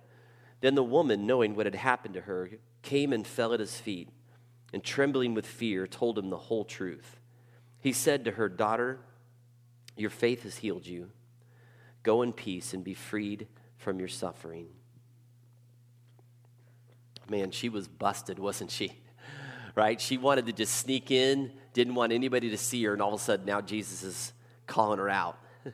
Then 0.60 0.76
the 0.76 0.84
woman, 0.84 1.26
knowing 1.26 1.56
what 1.56 1.66
had 1.66 1.74
happened 1.74 2.14
to 2.14 2.20
her, 2.20 2.50
came 2.82 3.12
and 3.12 3.26
fell 3.26 3.52
at 3.52 3.58
his 3.58 3.80
feet, 3.80 4.10
and 4.72 4.84
trembling 4.84 5.34
with 5.34 5.44
fear, 5.44 5.88
told 5.88 6.16
him 6.16 6.30
the 6.30 6.36
whole 6.36 6.64
truth. 6.64 7.18
He 7.80 7.92
said 7.92 8.24
to 8.26 8.30
her, 8.30 8.48
Daughter, 8.48 9.00
your 9.96 10.10
faith 10.10 10.44
has 10.44 10.58
healed 10.58 10.86
you. 10.86 11.10
Go 12.04 12.22
in 12.22 12.32
peace 12.32 12.72
and 12.72 12.84
be 12.84 12.94
freed 12.94 13.48
from 13.76 13.98
your 13.98 14.06
suffering. 14.06 14.68
Man, 17.28 17.50
she 17.50 17.68
was 17.68 17.88
busted, 17.88 18.38
wasn't 18.38 18.70
she? 18.70 18.92
Right? 19.74 20.00
She 20.00 20.18
wanted 20.18 20.46
to 20.46 20.52
just 20.52 20.76
sneak 20.76 21.10
in, 21.10 21.50
didn't 21.74 21.94
want 21.94 22.12
anybody 22.12 22.50
to 22.50 22.56
see 22.56 22.82
her, 22.84 22.94
and 22.94 23.02
all 23.02 23.12
of 23.12 23.20
a 23.20 23.22
sudden 23.22 23.44
now 23.44 23.60
Jesus 23.60 24.02
is 24.02 24.32
calling 24.66 24.98
her 24.98 25.10
out. 25.10 25.38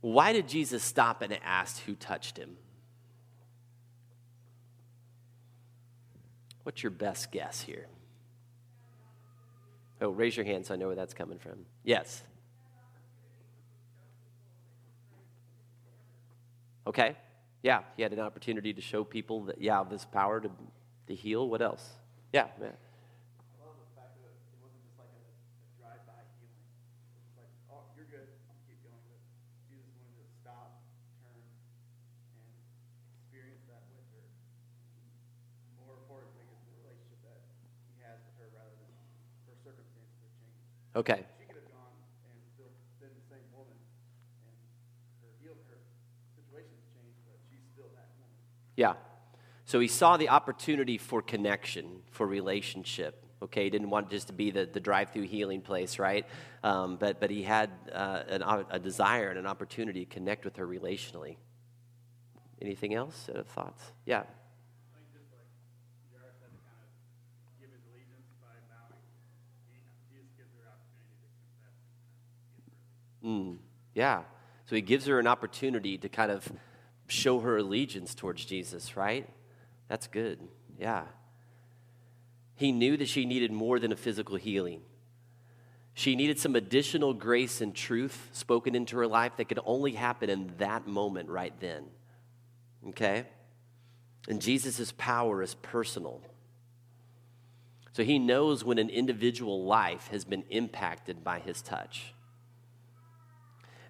Why 0.00 0.32
did 0.32 0.48
Jesus 0.48 0.82
stop 0.82 1.22
and 1.22 1.38
ask 1.44 1.80
who 1.84 1.94
touched 1.94 2.36
him? 2.36 2.56
What's 6.64 6.82
your 6.82 6.90
best 6.90 7.30
guess 7.30 7.60
here? 7.60 7.86
Oh, 10.00 10.08
raise 10.08 10.36
your 10.36 10.46
hand 10.46 10.66
so 10.66 10.74
I 10.74 10.76
know 10.76 10.88
where 10.88 10.96
that's 10.96 11.14
coming 11.14 11.38
from. 11.38 11.58
Yes. 11.84 12.22
Okay. 16.86 17.16
Yeah, 17.62 17.82
he 17.96 18.02
had 18.02 18.12
an 18.12 18.18
opportunity 18.18 18.72
to 18.72 18.80
show 18.80 19.04
people 19.04 19.44
that, 19.44 19.60
yeah, 19.60 19.84
this 19.88 20.04
power 20.04 20.40
to, 20.40 20.50
to 21.06 21.14
heal. 21.14 21.48
What 21.48 21.62
else? 21.62 21.88
Yeah. 22.32 22.46
Okay. 22.58 22.72
She 38.22 38.38
could 38.38 38.48
have 38.48 38.56
gone 38.58 38.74
and 38.74 38.96
still 39.42 39.58
been 39.64 39.76
the 39.76 39.86
same 39.86 40.00
woman, 40.12 40.32
and 40.32 40.32
her, 40.32 40.32
healed, 40.32 40.32
her 40.32 40.32
situation 40.32 40.32
has 40.32 40.32
changed, 40.32 40.32
but 40.32 40.32
she's 40.32 40.40
still 40.42 40.50
that 40.50 40.81
woman. 43.56 43.76
Yeah. 48.76 48.94
So 49.64 49.80
he 49.80 49.88
saw 49.88 50.16
the 50.16 50.28
opportunity 50.28 50.98
for 50.98 51.22
connection, 51.22 52.02
for 52.10 52.26
relationship. 52.26 53.24
Okay, 53.42 53.64
he 53.64 53.70
didn't 53.70 53.90
want 53.90 54.10
just 54.10 54.28
to 54.28 54.32
be 54.32 54.50
the, 54.50 54.66
the 54.66 54.80
drive 54.80 55.10
through 55.10 55.22
healing 55.22 55.62
place, 55.62 55.98
right? 55.98 56.26
Um, 56.62 56.96
but, 56.96 57.18
but 57.20 57.30
he 57.30 57.42
had 57.42 57.70
uh, 57.92 58.22
an, 58.28 58.42
a 58.70 58.78
desire 58.78 59.30
and 59.30 59.38
an 59.38 59.46
opportunity 59.46 60.04
to 60.04 60.10
connect 60.10 60.44
with 60.44 60.56
her 60.56 60.66
relationally. 60.66 61.36
Anything 62.60 62.94
else? 62.94 63.16
Set 63.26 63.36
of 63.36 63.48
thoughts? 63.48 63.82
Yeah. 64.06 64.24
Mm, 73.24 73.58
yeah. 73.94 74.22
So 74.66 74.76
he 74.76 74.82
gives 74.82 75.06
her 75.06 75.18
an 75.18 75.26
opportunity 75.26 75.98
to 75.98 76.08
kind 76.08 76.30
of 76.30 76.50
show 77.06 77.40
her 77.40 77.58
allegiance 77.58 78.14
towards 78.14 78.44
Jesus, 78.44 78.96
right? 78.96 79.28
That's 79.88 80.06
good. 80.06 80.40
Yeah. 80.78 81.04
He 82.54 82.72
knew 82.72 82.96
that 82.96 83.08
she 83.08 83.26
needed 83.26 83.52
more 83.52 83.78
than 83.78 83.92
a 83.92 83.96
physical 83.96 84.36
healing. 84.36 84.82
She 85.94 86.16
needed 86.16 86.38
some 86.38 86.56
additional 86.56 87.12
grace 87.12 87.60
and 87.60 87.74
truth 87.74 88.30
spoken 88.32 88.74
into 88.74 88.96
her 88.96 89.06
life 89.06 89.36
that 89.36 89.48
could 89.48 89.58
only 89.64 89.92
happen 89.92 90.30
in 90.30 90.52
that 90.58 90.86
moment 90.86 91.28
right 91.28 91.52
then. 91.60 91.84
Okay? 92.88 93.26
And 94.28 94.40
Jesus' 94.40 94.92
power 94.96 95.42
is 95.42 95.54
personal. 95.56 96.22
So 97.92 98.04
he 98.04 98.18
knows 98.18 98.64
when 98.64 98.78
an 98.78 98.88
individual 98.88 99.64
life 99.64 100.08
has 100.08 100.24
been 100.24 100.44
impacted 100.48 101.22
by 101.22 101.40
his 101.40 101.60
touch. 101.60 102.14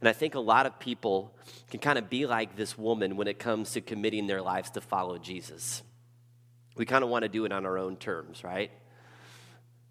And 0.02 0.08
I 0.08 0.12
think 0.12 0.34
a 0.34 0.40
lot 0.40 0.66
of 0.66 0.80
people 0.80 1.32
can 1.70 1.78
kind 1.78 1.96
of 1.96 2.10
be 2.10 2.26
like 2.26 2.56
this 2.56 2.76
woman 2.76 3.16
when 3.16 3.28
it 3.28 3.38
comes 3.38 3.70
to 3.74 3.80
committing 3.80 4.26
their 4.26 4.42
lives 4.42 4.70
to 4.70 4.80
follow 4.80 5.16
Jesus. 5.16 5.80
We 6.74 6.86
kind 6.86 7.04
of 7.04 7.10
want 7.10 7.22
to 7.22 7.28
do 7.28 7.44
it 7.44 7.52
on 7.52 7.64
our 7.64 7.78
own 7.78 7.96
terms, 7.96 8.42
right? 8.42 8.72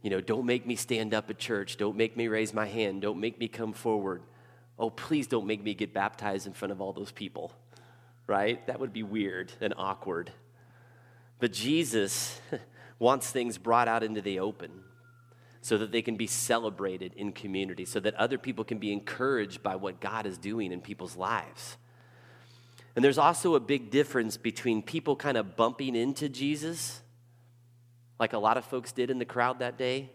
You 0.02 0.10
know, 0.10 0.20
don't 0.20 0.46
make 0.46 0.68
me 0.68 0.76
stand 0.76 1.14
up 1.14 1.30
at 1.30 1.40
church. 1.40 1.78
Don't 1.78 1.96
make 1.96 2.18
me 2.18 2.28
raise 2.28 2.54
my 2.54 2.66
hand. 2.66 3.02
Don't 3.02 3.22
make 3.22 3.40
me 3.40 3.48
come 3.48 3.72
forward. 3.72 4.22
oh, 4.78 4.90
please 4.90 5.28
don't 5.28 5.48
make 5.48 5.64
me 5.64 5.74
get 5.74 5.94
baptized 5.94 6.46
in 6.46 6.52
front 6.52 6.74
of 6.74 6.82
all 6.82 6.92
those 6.92 7.14
people, 7.14 7.54
right? 8.28 8.68
That 8.68 8.82
would 8.82 8.92
be 8.92 9.04
weird 9.04 9.54
and 9.62 9.74
awkward. 9.78 10.30
But 11.40 11.54
Jesus 11.54 12.42
wants 13.00 13.32
things 13.32 13.58
brought 13.58 13.88
out 13.88 14.04
into 14.04 14.22
the 14.22 14.40
open 14.42 14.72
so 15.62 15.78
that 15.78 15.92
they 15.92 16.02
can 16.02 16.18
be 16.18 16.28
celebrated 16.28 17.14
in 17.16 17.32
community, 17.32 17.86
so 17.86 18.00
that 18.00 18.16
other 18.16 18.38
people 18.38 18.64
can 18.64 18.80
be 18.80 18.92
encouraged 18.92 19.62
by 19.62 19.76
what 19.76 20.02
God 20.02 20.26
is 20.26 20.38
doing 20.38 20.72
in 20.72 20.82
people's 20.82 21.16
lives. 21.16 21.78
And 22.96 23.06
there's 23.06 23.20
also 23.20 23.56
a 23.56 23.60
big 23.60 23.92
difference 23.92 24.38
between 24.38 24.82
people 24.82 25.16
kind 25.16 25.38
of 25.38 25.56
bumping 25.56 25.96
into 25.96 26.28
Jesus, 26.28 27.02
like 28.20 28.34
a 28.34 28.40
lot 28.40 28.58
of 28.58 28.66
folks 28.66 28.92
did 28.92 29.12
in 29.12 29.20
the 29.20 29.26
crowd 29.26 29.60
that 29.60 29.78
day, 29.78 30.10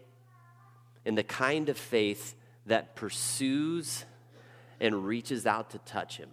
and 1.05 1.17
the 1.17 1.23
kind 1.23 1.69
of 1.69 1.77
faith 1.77 2.35
that 2.65 2.95
pursues 2.95 4.03
and 4.79 5.05
reaches 5.05 5.45
out 5.45 5.69
to 5.71 5.79
touch 5.79 6.17
him. 6.17 6.29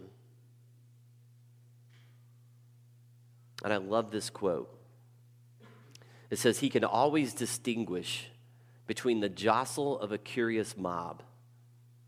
And 3.63 3.73
I 3.73 3.77
love 3.77 4.11
this 4.11 4.29
quote. 4.29 4.71
It 6.31 6.39
says, 6.39 6.59
He 6.59 6.69
can 6.69 6.85
always 6.85 7.33
distinguish 7.33 8.29
between 8.87 9.21
the 9.21 9.29
jostle 9.29 9.99
of 9.99 10.13
a 10.13 10.19
curious 10.19 10.77
mob 10.77 11.23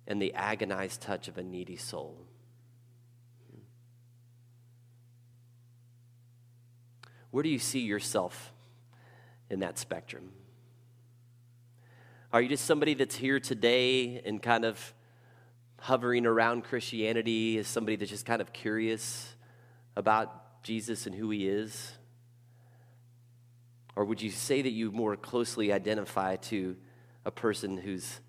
and 0.07 0.21
the 0.21 0.35
agonized 0.35 1.01
touch 1.01 1.29
of 1.29 1.39
a 1.39 1.43
needy 1.43 1.77
soul. 1.77 2.27
Where 7.31 7.43
do 7.43 7.49
you 7.49 7.59
see 7.59 7.81
yourself 7.81 8.53
in 9.51 9.61
that 9.61 9.79
spectrum? 9.79 10.31
Are 12.33 12.41
you 12.41 12.49
just 12.49 12.65
somebody 12.65 12.95
that's 12.95 13.17
here 13.17 13.41
today 13.41 14.21
and 14.25 14.43
kind 14.43 14.65
of 14.65 14.95
hovering 15.81 16.27
around 16.27 16.65
Christianity 16.65 17.59
as 17.59 17.67
somebody 17.67 17.97
that's 17.97 18.11
just 18.11 18.27
kind 18.27 18.41
of 18.41 18.53
curious 18.53 19.35
about 19.97 20.63
Jesus 20.63 21.07
and 21.07 21.15
who 21.15 21.31
he 21.31 21.49
is? 21.49 21.93
Or 23.97 24.05
would 24.05 24.21
you 24.21 24.31
say 24.31 24.61
that 24.61 24.71
you 24.71 24.93
more 24.93 25.17
closely 25.17 25.73
identify 25.73 26.37
to 26.37 26.77
a 27.25 27.31
person 27.31 27.79
who's 27.79 28.21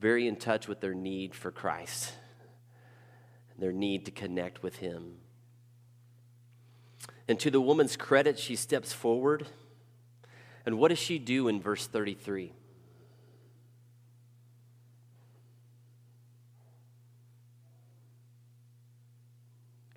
very 0.00 0.26
in 0.26 0.36
touch 0.36 0.66
with 0.66 0.80
their 0.80 0.94
need 0.94 1.34
for 1.34 1.50
Christ, 1.52 2.12
their 3.58 3.72
need 3.72 4.06
to 4.06 4.10
connect 4.10 4.62
with 4.62 4.76
him? 4.76 5.18
And 7.28 7.38
to 7.40 7.50
the 7.50 7.60
woman's 7.60 7.96
credit, 7.96 8.38
she 8.38 8.56
steps 8.56 8.94
forward. 8.94 9.46
And 10.64 10.78
what 10.78 10.88
does 10.88 10.98
she 10.98 11.18
do 11.18 11.46
in 11.46 11.60
verse 11.60 11.86
33? 11.86 12.52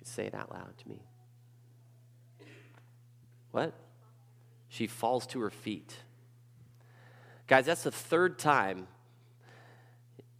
Say 0.02 0.26
it 0.26 0.34
out 0.34 0.50
loud 0.52 0.76
to 0.76 0.88
me. 0.88 1.04
What? 3.52 3.74
She 4.68 4.86
falls 4.86 5.26
to 5.28 5.40
her 5.40 5.50
feet. 5.50 5.96
Guys, 7.46 7.66
that's 7.66 7.82
the 7.82 7.90
third 7.90 8.38
time 8.38 8.86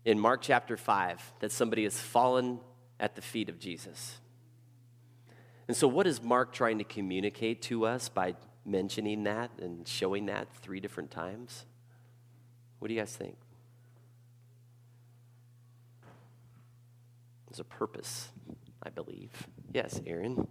in 0.05 0.19
Mark 0.19 0.43
chapter 0.43 0.77
5 0.77 1.33
that 1.41 1.51
somebody 1.51 1.85
has 1.85 1.99
fallen 1.99 2.61
at 3.01 3.17
the 3.17 3.23
feet 3.23 3.49
of 3.49 3.59
Jesus. 3.59 4.19
And 5.67 5.77
so, 5.77 5.89
what 5.89 6.07
is 6.07 6.23
Mark 6.23 6.53
trying 6.53 6.79
to 6.79 6.85
communicate 6.85 7.63
to 7.63 7.87
us 7.87 8.09
by 8.09 8.35
mentioning 8.65 9.25
that 9.25 9.51
and 9.61 9.87
showing 9.87 10.27
that 10.27 10.49
three 10.63 10.81
different 10.81 11.11
times? 11.11 11.65
What 12.79 12.89
do 12.89 12.95
you 12.95 13.01
guys 13.01 13.15
think? 13.15 13.37
There's 17.49 17.61
a 17.61 17.65
purpose, 17.65 18.29
I 18.83 18.91
believe. 18.91 19.31
Yes, 19.73 20.01
Aaron. 20.07 20.47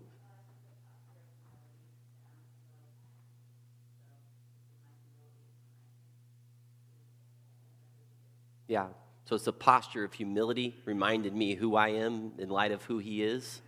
Yeah. 8.69 8.87
So 9.25 9.35
it's 9.35 9.47
a 9.47 9.51
posture 9.51 10.03
of 10.05 10.13
humility, 10.13 10.75
reminded 10.85 11.35
me 11.35 11.55
who 11.55 11.75
I 11.75 11.89
am 11.89 12.31
in 12.37 12.49
light 12.49 12.71
of 12.71 12.83
who 12.83 12.99
he 12.99 13.23
is. 13.23 13.61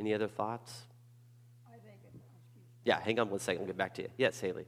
Any 0.00 0.12
other 0.14 0.28
thoughts? 0.28 0.82
Yeah, 2.84 3.00
hang 3.00 3.18
on 3.18 3.30
one 3.30 3.40
second. 3.40 3.62
I'll 3.62 3.66
get 3.66 3.76
back 3.76 3.94
to 3.94 4.02
you. 4.02 4.08
Yes, 4.16 4.40
Haley. 4.40 4.64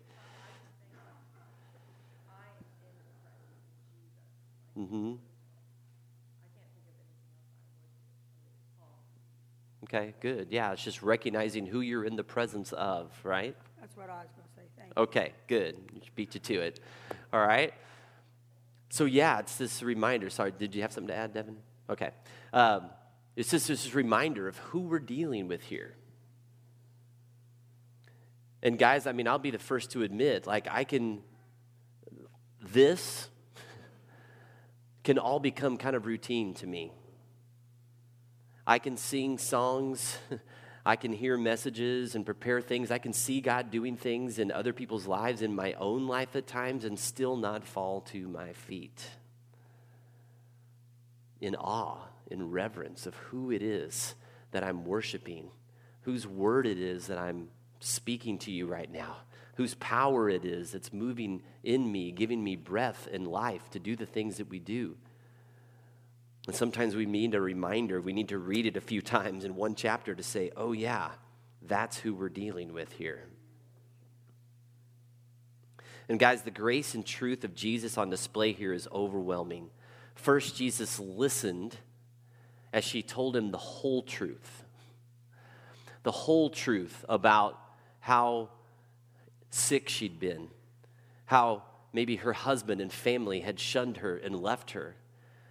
Mm-hmm. 4.77 5.14
Okay, 9.85 10.14
good. 10.20 10.48
Yeah, 10.51 10.72
it's 10.72 10.83
just 10.83 11.03
recognizing 11.03 11.64
who 11.64 11.81
you're 11.81 12.05
in 12.05 12.16
the 12.16 12.24
presence 12.24 12.72
of, 12.72 13.11
right? 13.22 13.57
That's 13.81 13.96
what 13.96 14.11
I 14.11 14.22
was 14.22 14.38
Okay, 14.99 15.33
good. 15.47 15.77
Beat 16.17 16.35
you 16.35 16.41
to 16.41 16.61
it. 16.61 16.81
All 17.33 17.47
right. 17.47 17.73
So 18.91 19.05
yeah, 19.05 19.39
it's 19.39 19.57
this 19.57 19.83
reminder. 19.83 20.29
Sorry, 20.29 20.53
did 20.53 20.75
you 20.75 20.83
have 20.83 20.93
something 20.93 21.09
to 21.09 21.17
add, 21.17 21.33
Devin? 21.33 21.57
Okay. 21.89 22.11
Um, 22.53 22.91
it's 23.37 23.51
just 23.51 23.69
this 23.69 23.95
reminder 23.95 24.49
of 24.49 24.59
who 24.59 24.81
we're 24.81 24.99
dealing 24.99 25.47
with 25.47 25.63
here. 25.63 25.95
And 28.63 28.77
guys, 28.77 29.07
I 29.07 29.13
mean, 29.13 29.29
I'll 29.29 29.39
be 29.39 29.53
the 29.53 29.59
first 29.59 29.93
to 29.93 30.03
admit, 30.03 30.47
like, 30.47 30.67
I 30.69 30.83
can, 30.83 31.23
this 32.61 33.29
can 35.05 35.19
all 35.19 35.39
become 35.39 35.77
kind 35.77 35.95
of 35.95 36.07
routine 36.07 36.55
to 36.55 36.67
me. 36.67 36.93
I 38.67 38.81
can 38.81 38.97
sing 38.97 39.39
songs, 39.39 40.19
I 40.85 40.97
can 40.97 41.12
hear 41.12 41.37
messages 41.37 42.14
and 42.14 42.25
prepare 42.25 42.61
things. 42.61 42.91
I 42.91 42.99
can 42.99 43.12
see 43.12 43.41
God 43.41 43.71
doing 43.71 43.97
things 43.97 44.38
in 44.38 44.51
other 44.51 44.73
people's 44.73 45.07
lives, 45.07 45.43
in 45.43 45.55
my 45.55 45.75
own 45.75 46.07
life 46.07 46.35
at 46.37 46.47
times, 46.47 46.85
and 46.85 46.99
still 46.99 47.37
not 47.37 47.64
fall 47.64 48.01
to 48.12 48.29
my 48.29 48.53
feet 48.53 49.05
in 51.41 51.55
awe 51.55 51.99
in 52.31 52.51
reverence 52.51 53.07
of 53.07 53.14
who 53.14 53.51
it 53.51 53.62
is 53.62 54.14
that 54.51 54.64
I'm 54.64 54.85
worshiping, 54.85 55.51
whose 56.03 56.27
word 56.27 56.67
it 56.67 56.79
is 56.79 57.07
that 57.07 57.19
I'm 57.19 57.49
speaking 57.81 58.38
to 58.38 58.51
you 58.51 58.67
right 58.67 58.91
now, 58.91 59.19
whose 59.57 59.75
power 59.75 60.29
it 60.29 60.45
is 60.45 60.73
that's 60.73 60.93
moving 60.93 61.43
in 61.62 61.91
me, 61.91 62.12
giving 62.12 62.43
me 62.43 62.57
breath 62.57 63.09
and 63.12 63.27
life 63.27 63.71
to 63.71 63.79
do 63.79 63.97
the 63.97 64.07
things 64.07 64.38
that 64.38 64.49
we 64.49 64.59
do. 64.59 64.97
And 66.49 66.57
sometimes 66.57 66.97
we 66.97 67.05
need 67.05 67.35
a 67.35 67.43
reminder. 67.43 68.01
We 68.01 68.15
need 68.15 68.31
to 68.31 68.39
read 68.39 68.65
it 68.65 68.79
a 68.79 68.81
few 68.81 69.03
times 69.03 69.45
in 69.45 69.55
one 69.55 69.75
chapter 69.75 70.15
to 70.15 70.23
say, 70.23 70.51
oh, 70.57 70.73
yeah, 70.73 71.11
that's 71.61 71.99
who 71.99 72.15
we're 72.15 72.31
dealing 72.31 72.73
with 72.73 72.91
here. 72.93 73.25
And 76.09 76.19
guys, 76.19 76.41
the 76.41 76.51
grace 76.51 76.95
and 76.95 77.05
truth 77.05 77.45
of 77.45 77.55
Jesus 77.55 77.99
on 77.99 78.09
display 78.09 78.53
here 78.53 78.73
is 78.73 78.89
overwhelming. 78.91 79.69
First, 80.15 80.57
Jesus 80.57 80.99
listened 80.99 81.77
as 82.73 82.83
she 82.83 83.03
told 83.03 83.37
him 83.37 83.51
the 83.51 83.59
whole 83.59 84.01
truth. 84.03 84.65
The 86.03 86.13
whole 86.13 86.49
truth 86.49 87.05
about 87.11 87.61
how 88.01 88.49
sick 89.51 89.91
she'd 89.91 90.19
been, 90.19 90.49
how 91.27 91.65
maybe 91.93 92.17
her 92.17 92.33
husband 92.33 92.81
and 92.81 92.91
family 92.91 93.41
had 93.41 93.61
shunned 93.61 93.99
her 93.99 94.17
and 94.17 94.35
left 94.35 94.71
her, 94.71 94.97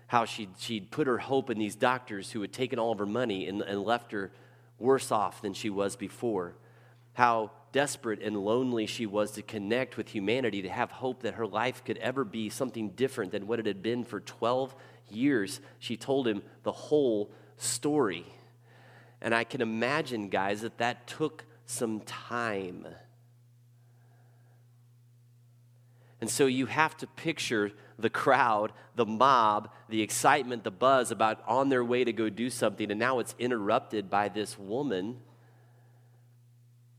how 0.08 0.26
she'd, 0.26 0.50
she'd 0.58 0.89
put 0.89 1.08
her 1.08 1.17
hope 1.17 1.50
in 1.50 1.60
these 1.60 1.76
doctors 1.76 2.32
who 2.32 2.41
had 2.41 2.54
taken 2.54 2.80
all 2.80 2.91
of 2.91 3.00
her 3.00 3.06
money 3.06 3.48
and, 3.48 3.62
and 3.62 3.84
left 3.84 4.12
her 4.12 4.32
worse 4.80 5.12
off 5.12 5.41
than 5.41 5.54
she 5.54 5.70
was 5.70 5.96
before, 5.96 6.56
how 7.13 7.52
desperate 7.72 8.22
and 8.22 8.38
lonely 8.38 8.86
she 8.86 9.06
was 9.06 9.32
to 9.32 9.41
connect 9.41 9.98
with 9.98 10.10
humanity, 10.10 10.62
to 10.62 10.70
have 10.70 10.91
hope 10.91 11.24
that 11.24 11.34
her 11.34 11.46
life 11.46 11.84
could 11.84 11.98
ever 11.98 12.24
be 12.24 12.50
something 12.50 12.89
different 12.91 13.32
than 13.32 13.48
what 13.48 13.60
it 13.60 13.65
had 13.65 13.84
been 13.84 14.04
for 14.04 14.20
12 14.20 14.74
years, 15.10 15.60
she 15.80 15.98
told 15.98 16.28
him 16.28 16.41
the 16.63 16.72
whole 16.72 17.32
story. 17.58 18.26
And 19.22 19.34
I 19.34 19.43
can 19.43 19.62
imagine, 19.62 20.30
guys, 20.30 20.62
that 20.62 20.78
that 20.78 21.08
took 21.08 21.46
some 21.65 22.02
time. 22.02 22.88
And 26.22 26.30
so 26.30 26.46
you 26.46 26.65
have 26.65 26.96
to 26.98 27.08
picture 27.08 27.72
the 28.00 28.10
crowd, 28.10 28.72
the 28.96 29.06
mob, 29.06 29.70
the 29.90 30.02
excitement, 30.02 30.64
the 30.64 30.72
buzz 30.72 31.12
about 31.12 31.42
on 31.48 31.70
their 31.70 31.84
way 31.84 32.04
to 32.04 32.14
go 32.14 32.30
do 32.30 32.50
something. 32.50 32.90
And 32.92 33.00
now 33.00 33.20
it's 33.20 33.36
interrupted 33.38 34.10
by 34.10 34.30
this 34.30 34.58
woman 34.58 35.18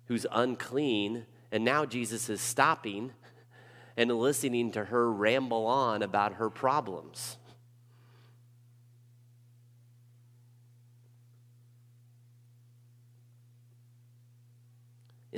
who's 0.06 0.26
unclean. 0.30 1.24
And 1.50 1.64
now 1.64 1.86
Jesus 1.86 2.28
is 2.28 2.40
stopping 2.40 3.12
and 3.96 4.12
listening 4.12 4.72
to 4.72 4.84
her 4.84 5.10
ramble 5.10 5.66
on 5.66 6.02
about 6.02 6.34
her 6.34 6.50
problems. 6.50 7.37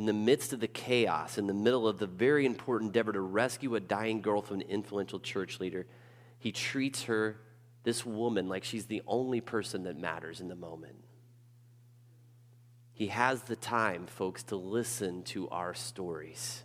In 0.01 0.07
the 0.07 0.15
midst 0.15 0.55
of 0.55 0.61
the 0.61 0.67
chaos, 0.67 1.37
in 1.37 1.47
the 1.47 1.53
middle 1.53 1.87
of 1.87 1.99
the 1.99 2.07
very 2.07 2.47
important 2.47 2.89
endeavor 2.89 3.13
to 3.13 3.21
rescue 3.21 3.75
a 3.75 3.81
dying 3.81 4.23
girl 4.23 4.41
from 4.41 4.63
an 4.63 4.67
influential 4.67 5.21
church 5.21 5.61
leader, 5.61 5.87
he 6.39 6.53
treats 6.53 7.03
her, 7.03 7.39
this 7.83 8.07
woman, 8.07 8.49
like 8.49 8.65
she's 8.65 8.87
the 8.87 9.03
only 9.07 9.43
person 9.43 9.83
that 9.83 9.99
matters 9.99 10.41
in 10.41 10.49
the 10.49 10.57
moment. 10.57 11.05
He 12.95 13.09
has 13.09 13.43
the 13.43 13.57
time, 13.57 14.07
folks, 14.07 14.43
to 14.45 14.57
listen 14.57 15.23
to 15.25 15.51
our 15.51 15.75
stories. 15.75 16.63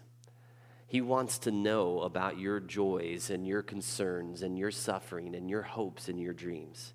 He 0.87 1.01
wants 1.01 1.37
to 1.39 1.51
know 1.51 1.99
about 2.03 2.39
your 2.39 2.61
joys 2.61 3.29
and 3.29 3.45
your 3.45 3.63
concerns 3.63 4.43
and 4.43 4.57
your 4.57 4.71
suffering 4.71 5.35
and 5.35 5.49
your 5.49 5.63
hopes 5.63 6.07
and 6.07 6.21
your 6.21 6.33
dreams 6.33 6.93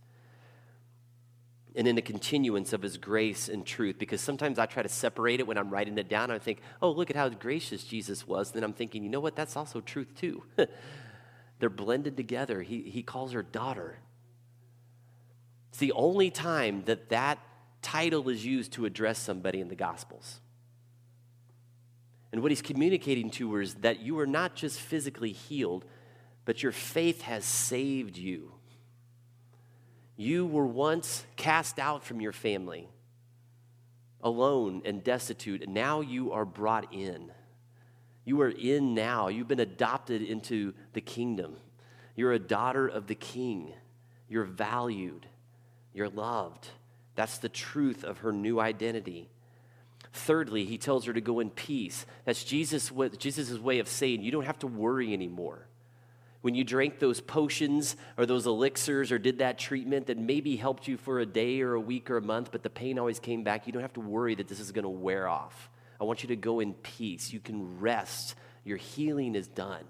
and 1.76 1.86
in 1.86 1.96
the 1.96 2.02
continuance 2.02 2.72
of 2.72 2.82
his 2.82 2.96
grace 2.96 3.48
and 3.48 3.64
truth. 3.64 3.98
Because 3.98 4.20
sometimes 4.20 4.58
I 4.58 4.66
try 4.66 4.82
to 4.82 4.88
separate 4.88 5.40
it 5.40 5.46
when 5.46 5.58
I'm 5.58 5.70
writing 5.70 5.96
it 5.98 6.08
down. 6.08 6.30
I 6.30 6.38
think, 6.38 6.60
oh, 6.82 6.90
look 6.90 7.10
at 7.10 7.16
how 7.16 7.28
gracious 7.28 7.84
Jesus 7.84 8.26
was. 8.26 8.50
then 8.50 8.64
I'm 8.64 8.72
thinking, 8.72 9.02
you 9.02 9.10
know 9.10 9.20
what? 9.20 9.36
That's 9.36 9.56
also 9.56 9.80
truth 9.80 10.14
too. 10.14 10.42
They're 11.58 11.68
blended 11.68 12.16
together. 12.16 12.62
He, 12.62 12.82
he 12.82 13.02
calls 13.02 13.32
her 13.32 13.42
daughter. 13.42 13.98
It's 15.70 15.78
the 15.78 15.92
only 15.92 16.30
time 16.30 16.82
that 16.86 17.10
that 17.10 17.38
title 17.82 18.28
is 18.28 18.44
used 18.44 18.72
to 18.72 18.86
address 18.86 19.18
somebody 19.18 19.60
in 19.60 19.68
the 19.68 19.76
Gospels. 19.76 20.40
And 22.32 22.42
what 22.42 22.50
he's 22.50 22.62
communicating 22.62 23.30
to 23.32 23.52
her 23.54 23.60
is 23.60 23.74
that 23.76 24.00
you 24.00 24.18
are 24.18 24.26
not 24.26 24.54
just 24.54 24.80
physically 24.80 25.32
healed, 25.32 25.84
but 26.44 26.62
your 26.62 26.72
faith 26.72 27.22
has 27.22 27.44
saved 27.44 28.16
you. 28.16 28.52
You 30.20 30.44
were 30.44 30.66
once 30.66 31.24
cast 31.36 31.78
out 31.78 32.04
from 32.04 32.20
your 32.20 32.34
family, 32.34 32.90
alone 34.22 34.82
and 34.84 35.02
destitute, 35.02 35.62
and 35.62 35.72
now 35.72 36.02
you 36.02 36.32
are 36.32 36.44
brought 36.44 36.92
in. 36.92 37.32
You 38.26 38.42
are 38.42 38.50
in 38.50 38.92
now. 38.92 39.28
You've 39.28 39.48
been 39.48 39.60
adopted 39.60 40.20
into 40.20 40.74
the 40.92 41.00
kingdom. 41.00 41.56
You're 42.16 42.34
a 42.34 42.38
daughter 42.38 42.86
of 42.86 43.06
the 43.06 43.14
king. 43.14 43.72
You're 44.28 44.44
valued. 44.44 45.24
You're 45.94 46.10
loved. 46.10 46.68
That's 47.14 47.38
the 47.38 47.48
truth 47.48 48.04
of 48.04 48.18
her 48.18 48.30
new 48.30 48.60
identity. 48.60 49.30
Thirdly, 50.12 50.66
he 50.66 50.76
tells 50.76 51.06
her 51.06 51.14
to 51.14 51.22
go 51.22 51.40
in 51.40 51.48
peace. 51.48 52.04
That's 52.26 52.44
Jesus' 52.44 52.92
way 52.92 53.78
of 53.78 53.88
saying 53.88 54.20
you 54.20 54.32
don't 54.32 54.44
have 54.44 54.58
to 54.58 54.66
worry 54.66 55.14
anymore 55.14 55.66
when 56.42 56.54
you 56.54 56.64
drank 56.64 56.98
those 56.98 57.20
potions 57.20 57.96
or 58.16 58.24
those 58.24 58.46
elixirs 58.46 59.12
or 59.12 59.18
did 59.18 59.38
that 59.38 59.58
treatment 59.58 60.06
that 60.06 60.18
maybe 60.18 60.56
helped 60.56 60.88
you 60.88 60.96
for 60.96 61.20
a 61.20 61.26
day 61.26 61.60
or 61.60 61.74
a 61.74 61.80
week 61.80 62.10
or 62.10 62.16
a 62.16 62.22
month, 62.22 62.50
but 62.50 62.62
the 62.62 62.70
pain 62.70 62.98
always 62.98 63.18
came 63.18 63.44
back, 63.44 63.66
you 63.66 63.72
don't 63.72 63.82
have 63.82 63.92
to 63.92 64.00
worry 64.00 64.34
that 64.34 64.48
this 64.48 64.60
is 64.60 64.72
going 64.72 64.84
to 64.84 64.88
wear 64.88 65.28
off. 65.28 65.68
I 66.00 66.04
want 66.04 66.22
you 66.22 66.28
to 66.28 66.36
go 66.36 66.60
in 66.60 66.72
peace. 66.72 67.32
You 67.32 67.40
can 67.40 67.78
rest. 67.78 68.34
Your 68.64 68.78
healing 68.78 69.34
is 69.34 69.48
done. 69.48 69.84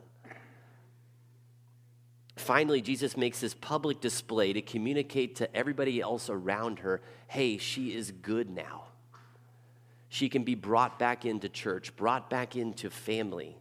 Finally, 2.36 2.80
Jesus 2.80 3.16
makes 3.16 3.40
this 3.40 3.54
public 3.54 4.00
display 4.00 4.52
to 4.52 4.62
communicate 4.62 5.36
to 5.36 5.56
everybody 5.56 6.00
else 6.00 6.28
around 6.28 6.80
her 6.80 7.00
hey, 7.28 7.58
she 7.58 7.94
is 7.94 8.10
good 8.10 8.50
now. 8.50 8.86
She 10.08 10.28
can 10.28 10.42
be 10.42 10.56
brought 10.56 10.98
back 10.98 11.24
into 11.24 11.48
church, 11.48 11.94
brought 11.94 12.28
back 12.28 12.56
into 12.56 12.90
family, 12.90 13.56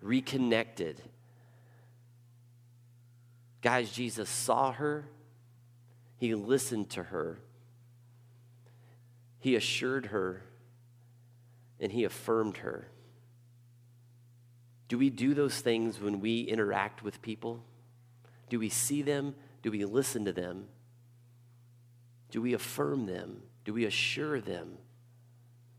reconnected 0.00 1.02
Guys, 3.60 3.90
Jesus 3.90 4.28
saw 4.28 4.72
her, 4.72 5.08
he 6.16 6.34
listened 6.34 6.90
to 6.90 7.04
her, 7.04 7.40
he 9.40 9.56
assured 9.56 10.06
her, 10.06 10.42
and 11.80 11.92
he 11.92 12.04
affirmed 12.04 12.58
her. 12.58 12.88
Do 14.88 14.96
we 14.98 15.10
do 15.10 15.34
those 15.34 15.60
things 15.60 16.00
when 16.00 16.20
we 16.20 16.40
interact 16.40 17.02
with 17.02 17.20
people? 17.20 17.62
Do 18.48 18.58
we 18.58 18.68
see 18.68 19.02
them? 19.02 19.34
Do 19.62 19.70
we 19.70 19.84
listen 19.84 20.24
to 20.24 20.32
them? 20.32 20.66
Do 22.30 22.40
we 22.40 22.54
affirm 22.54 23.06
them? 23.06 23.42
Do 23.64 23.74
we 23.74 23.84
assure 23.84 24.40
them? 24.40 24.78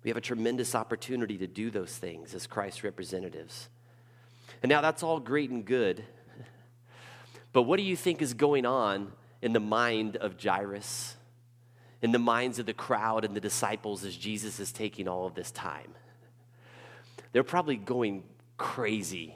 We 0.04 0.10
have 0.10 0.18
a 0.18 0.22
tremendous 0.22 0.76
opportunity 0.76 1.38
to 1.40 1.48
do 1.48 1.70
those 1.72 1.96
things 1.98 2.34
as 2.34 2.48
Christ's 2.48 2.84
representatives. 2.84 3.70
And 4.62 4.70
now 4.70 4.82
that's 4.82 5.04
all 5.04 5.20
great 5.20 5.50
and 5.50 5.66
good. 5.66 6.04
But 7.52 7.64
what 7.64 7.78
do 7.78 7.84
you 7.84 7.96
think 7.96 8.22
is 8.22 8.34
going 8.34 8.66
on 8.66 9.12
in 9.42 9.54
the 9.54 9.60
mind 9.60 10.18
of 10.18 10.42
Jairus, 10.42 11.16
in 12.02 12.12
the 12.12 12.20
minds 12.20 12.60
of 12.60 12.66
the 12.66 12.74
crowd 12.74 13.26
and 13.26 13.36
the 13.36 13.42
disciples 13.42 14.04
as 14.06 14.16
Jesus 14.16 14.60
is 14.60 14.72
taking 14.72 15.08
all 15.08 15.26
of 15.26 15.36
this 15.36 15.52
time? 15.52 15.94
They're 17.32 17.44
probably 17.44 17.76
going 17.76 18.24
crazy, 18.58 19.36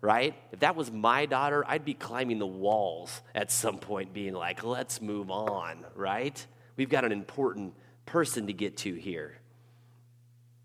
right? 0.00 0.34
If 0.52 0.60
that 0.60 0.76
was 0.76 0.90
my 0.90 1.26
daughter, 1.26 1.64
I'd 1.66 1.84
be 1.84 1.94
climbing 1.94 2.38
the 2.38 2.46
walls 2.46 3.20
at 3.34 3.50
some 3.50 3.78
point, 3.78 4.12
being 4.12 4.34
like, 4.34 4.64
let's 4.64 5.00
move 5.00 5.30
on, 5.30 5.84
right? 5.94 6.44
We've 6.76 6.88
got 6.88 7.04
an 7.04 7.12
important 7.12 7.74
person 8.04 8.46
to 8.46 8.52
get 8.52 8.76
to 8.78 8.94
here. 8.94 9.38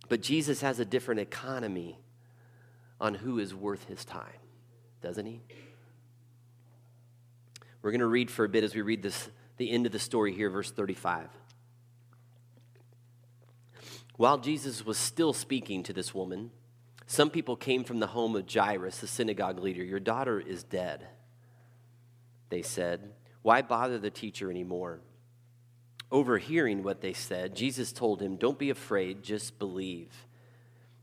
But 0.10 0.22
Jesus 0.22 0.62
has 0.62 0.80
a 0.80 0.86
different 0.86 1.22
economy 1.22 1.98
on 3.00 3.16
who 3.16 3.40
is 3.40 3.56
worth 3.56 3.86
his 3.86 4.06
time, 4.06 4.28
doesn't 5.02 5.26
he? 5.26 5.42
We're 7.82 7.92
going 7.92 8.00
to 8.00 8.08
read 8.08 8.30
for 8.30 8.46
a 8.46 8.50
bit 8.50 8.64
as 8.64 8.76
we 8.76 8.82
read 8.82 9.02
this, 9.02 9.30
the 9.58 9.72
end 9.72 9.86
of 9.86 9.92
the 9.92 10.00
story 10.00 10.34
here, 10.34 10.50
verse 10.50 10.72
35. 10.72 11.28
While 14.18 14.38
Jesus 14.38 14.86
was 14.86 14.98
still 14.98 15.34
speaking 15.34 15.82
to 15.84 15.94
this 15.94 16.14
woman, 16.14 16.52
some 17.08 17.30
people 17.30 17.56
came 17.56 17.84
from 17.84 18.00
the 18.00 18.08
home 18.08 18.36
of 18.36 18.50
Jairus, 18.50 19.00
the 19.00 19.08
synagogue 19.08 19.60
leader. 19.60 19.84
Your 19.84 20.00
daughter 20.00 20.40
is 20.40 20.64
dead, 20.64 21.08
they 22.50 22.62
said. 22.62 23.14
Why 23.42 23.62
bother 23.62 23.98
the 23.98 24.12
teacher 24.12 24.52
anymore? 24.52 25.02
Overhearing 26.12 26.84
what 26.84 27.02
they 27.02 27.14
said, 27.14 27.56
Jesus 27.56 27.92
told 27.92 28.22
him, 28.22 28.36
Don't 28.36 28.60
be 28.60 28.70
afraid, 28.70 29.24
just 29.24 29.58
believe. 29.58 30.10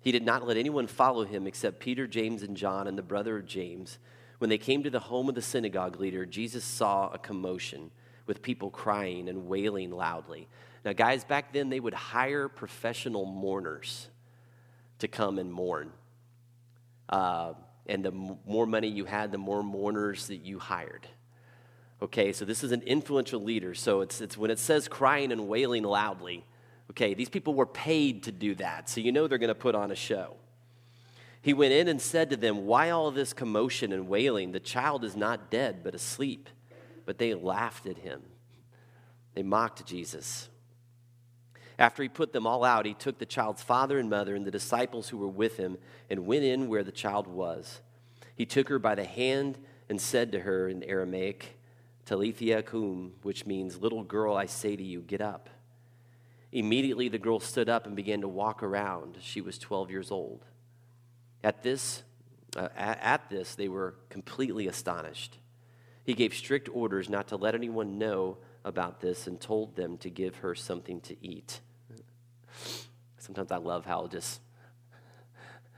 He 0.01 0.13
did 0.13 0.25
not 0.25 0.47
let 0.47 0.57
anyone 0.57 0.87
follow 0.87 1.25
him 1.25 1.47
except 1.47 1.81
Peter, 1.81 2.07
James, 2.07 2.43
and 2.43 2.57
John, 2.57 2.87
and 2.87 2.97
the 2.97 3.03
brother 3.03 3.37
of 3.37 3.47
James. 3.47 3.99
When 4.39 4.51
they 4.51 4.59
came 4.59 4.83
to 4.85 4.91
the 4.91 5.01
home 5.01 5.29
of 5.29 5.35
the 5.35 5.43
synagogue 5.43 6.01
leader, 6.01 6.25
Jesus 6.25 6.65
saw 6.65 7.09
a 7.09 7.19
commotion 7.19 7.91
with 8.27 8.43
people 8.43 8.71
crying 8.71 9.29
and 9.29 9.49
wailing 9.49 9.91
loudly. 9.91 10.49
Now, 10.85 10.93
guys, 10.93 11.25
back 11.25 11.53
then 11.53 11.71
they 11.71 11.81
would 11.81 11.95
hire 11.95 12.49
professional 12.49 13.27
mourners 13.27 14.09
to 15.01 15.09
come 15.09 15.39
and 15.39 15.53
mourn. 15.53 15.93
Uh, 17.09 17.55
and 17.87 18.05
the 18.05 18.13
more 18.13 18.67
money 18.67 18.89
you 18.89 19.07
had, 19.07 19.33
the 19.33 19.39
more 19.39 19.63
mourners 19.63 20.27
that 20.29 20.45
you 20.45 20.59
hired. 20.59 21.07
Okay, 22.01 22.33
so 22.33 22.45
this 22.45 22.63
is 22.63 22.71
an 22.71 22.83
influential 22.83 23.43
leader. 23.43 23.75
So 23.75 24.03
it's, 24.03 24.21
it's 24.21 24.37
when 24.37 24.51
it 24.51 24.59
says 24.59 24.87
crying 24.87 25.33
and 25.33 25.49
wailing 25.49 25.83
loudly, 25.83 26.45
okay, 26.91 27.15
these 27.15 27.29
people 27.29 27.55
were 27.55 27.67
paid 27.67 28.25
to 28.25 28.33
do 28.33 28.55
that. 28.57 28.89
So 28.89 29.01
you 29.01 29.11
know 29.11 29.27
they're 29.27 29.39
going 29.39 29.49
to 29.49 29.55
put 29.55 29.75
on 29.75 29.91
a 29.91 29.97
show. 29.97 30.37
He 31.41 31.55
went 31.55 31.73
in 31.73 31.89
and 31.89 32.01
said 32.01 32.31
to 32.31 32.37
them, 32.37 32.67
Why 32.67 32.91
all 32.91 33.11
this 33.11 33.33
commotion 33.33 33.93
and 33.93 34.09
wailing? 34.09 34.53
The 34.53 34.61
child 34.61 35.05
is 35.05 35.17
not 35.17 35.51
dead, 35.51 35.83
but 35.83 35.95
asleep. 35.95 36.49
But 37.07 37.19
they 37.19 37.35
laughed 37.35 37.87
at 37.87 37.99
him. 37.99 38.23
They 39.35 39.43
mocked 39.43 39.87
Jesus. 39.87 40.49
After 41.79 42.03
he 42.03 42.09
put 42.09 42.33
them 42.33 42.47
all 42.47 42.65
out, 42.65 42.87
he 42.87 42.95
took 42.95 43.19
the 43.19 43.27
child's 43.27 43.63
father 43.63 43.99
and 43.99 44.11
mother 44.11 44.35
and 44.35 44.45
the 44.45 44.51
disciples 44.51 45.09
who 45.09 45.19
were 45.19 45.29
with 45.29 45.57
him 45.57 45.79
and 46.11 46.27
went 46.27 46.43
in 46.43 46.69
where 46.69 46.83
the 46.83 46.91
child 46.91 47.29
was. 47.29 47.81
He 48.35 48.45
took 48.45 48.69
her 48.69 48.81
by 48.81 48.97
the 48.97 49.05
hand 49.05 49.59
and 49.89 50.01
said 50.01 50.33
to 50.33 50.41
her 50.41 50.69
in 50.69 50.83
Aramaic, 50.83 51.57
Talitha 52.05 52.63
cum, 52.63 53.13
which 53.23 53.47
means, 53.47 53.79
Little 53.79 54.03
girl, 54.03 54.35
I 54.35 54.47
say 54.47 54.75
to 54.75 54.83
you, 54.83 55.03
get 55.03 55.21
up. 55.21 55.49
Immediately 56.51 57.09
the 57.11 57.19
girl 57.19 57.39
stood 57.39 57.69
up 57.69 57.87
and 57.87 57.95
began 57.95 58.23
to 58.23 58.29
walk 58.29 58.63
around. 58.63 59.19
She 59.21 59.41
was 59.41 59.59
12 59.59 59.91
years 59.91 60.11
old. 60.11 60.45
At 61.43 61.63
this, 61.63 62.03
uh, 62.57 62.69
at 62.77 63.29
this, 63.31 63.55
they 63.55 63.69
were 63.69 63.95
completely 64.09 64.67
astonished. 64.67 65.39
He 66.05 66.15
gave 66.15 66.35
strict 66.35 66.69
orders 66.73 67.09
not 67.09 67.29
to 67.29 67.37
let 67.37 67.55
anyone 67.55 67.99
know 67.99 68.39
about 68.65 69.01
this 69.01 69.27
and 69.27 69.41
told 69.41 69.77
them 69.77 69.99
to 69.99 70.11
give 70.11 70.37
her 70.37 70.55
something 70.55 71.01
to 71.03 71.17
eat. 71.25 71.61
Sometimes 73.19 73.53
I 73.53 73.59
love 73.59 73.85
how 73.85 74.07
just 74.07 74.41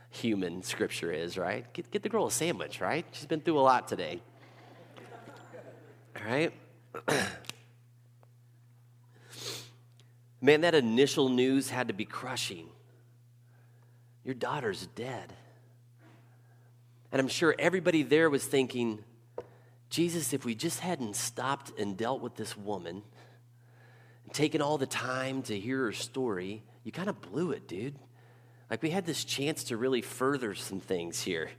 human 0.09 0.63
scripture 0.63 1.11
is, 1.11 1.37
right? 1.37 1.71
Get, 1.73 1.91
get 1.91 2.03
the 2.03 2.09
girl 2.09 2.27
a 2.27 2.31
sandwich, 2.31 2.81
right? 2.81 3.05
She's 3.11 3.25
been 3.25 3.41
through 3.41 3.59
a 3.59 3.61
lot 3.61 3.87
today. 3.87 4.21
All 6.15 6.23
right? 6.25 6.53
Man, 10.41 10.61
that 10.61 10.75
initial 10.75 11.29
news 11.29 11.69
had 11.69 11.87
to 11.87 11.93
be 11.93 12.05
crushing. 12.05 12.67
Your 14.23 14.33
daughter's 14.35 14.87
dead. 14.87 15.33
And 17.11 17.19
I'm 17.19 17.27
sure 17.27 17.53
everybody 17.59 18.03
there 18.03 18.29
was 18.29 18.45
thinking, 18.45 19.03
Jesus, 19.89 20.33
if 20.33 20.45
we 20.45 20.55
just 20.55 20.79
hadn't 20.79 21.15
stopped 21.15 21.77
and 21.77 21.97
dealt 21.97 22.21
with 22.21 22.35
this 22.35 22.55
woman 22.55 23.03
and 24.23 24.33
taken 24.33 24.61
all 24.61 24.77
the 24.77 24.85
time 24.85 25.41
to 25.43 25.59
hear 25.59 25.79
her 25.85 25.91
story, 25.91 26.63
you 26.83 26.91
kind 26.91 27.09
of 27.09 27.19
blew 27.19 27.51
it, 27.51 27.67
dude. 27.67 27.95
Like 28.69 28.81
we 28.81 28.89
had 28.89 29.05
this 29.05 29.25
chance 29.25 29.65
to 29.65 29.77
really 29.77 30.01
further 30.01 30.55
some 30.55 30.79
things 30.79 31.21
here. 31.21 31.49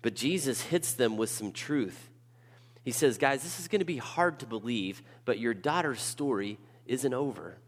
But 0.00 0.14
Jesus 0.14 0.62
hits 0.62 0.94
them 0.94 1.16
with 1.18 1.28
some 1.28 1.52
truth. 1.52 2.08
He 2.82 2.90
says, 2.90 3.18
Guys, 3.18 3.42
this 3.42 3.60
is 3.60 3.68
going 3.68 3.80
to 3.80 3.84
be 3.84 3.98
hard 3.98 4.40
to 4.40 4.46
believe, 4.46 5.02
but 5.24 5.38
your 5.38 5.54
daughter's 5.54 6.00
story 6.00 6.58
isn't 6.86 7.14
over. 7.14 7.58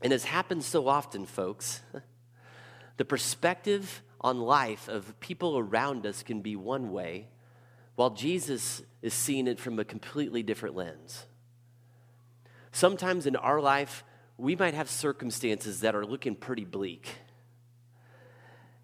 And 0.00 0.12
as 0.12 0.24
happens 0.24 0.64
so 0.64 0.86
often, 0.86 1.26
folks, 1.26 1.82
the 2.98 3.04
perspective 3.04 4.02
on 4.20 4.38
life 4.40 4.88
of 4.88 5.18
people 5.20 5.56
around 5.56 6.04
us 6.04 6.22
can 6.22 6.42
be 6.42 6.56
one 6.56 6.90
way, 6.92 7.28
while 7.94 8.10
Jesus 8.10 8.82
is 9.02 9.14
seeing 9.14 9.46
it 9.46 9.58
from 9.58 9.78
a 9.78 9.84
completely 9.84 10.42
different 10.42 10.76
lens. 10.76 11.24
Sometimes 12.72 13.26
in 13.26 13.36
our 13.36 13.60
life, 13.60 14.04
we 14.36 14.54
might 14.54 14.74
have 14.74 14.90
circumstances 14.90 15.80
that 15.80 15.94
are 15.94 16.04
looking 16.04 16.34
pretty 16.34 16.64
bleak. 16.64 17.08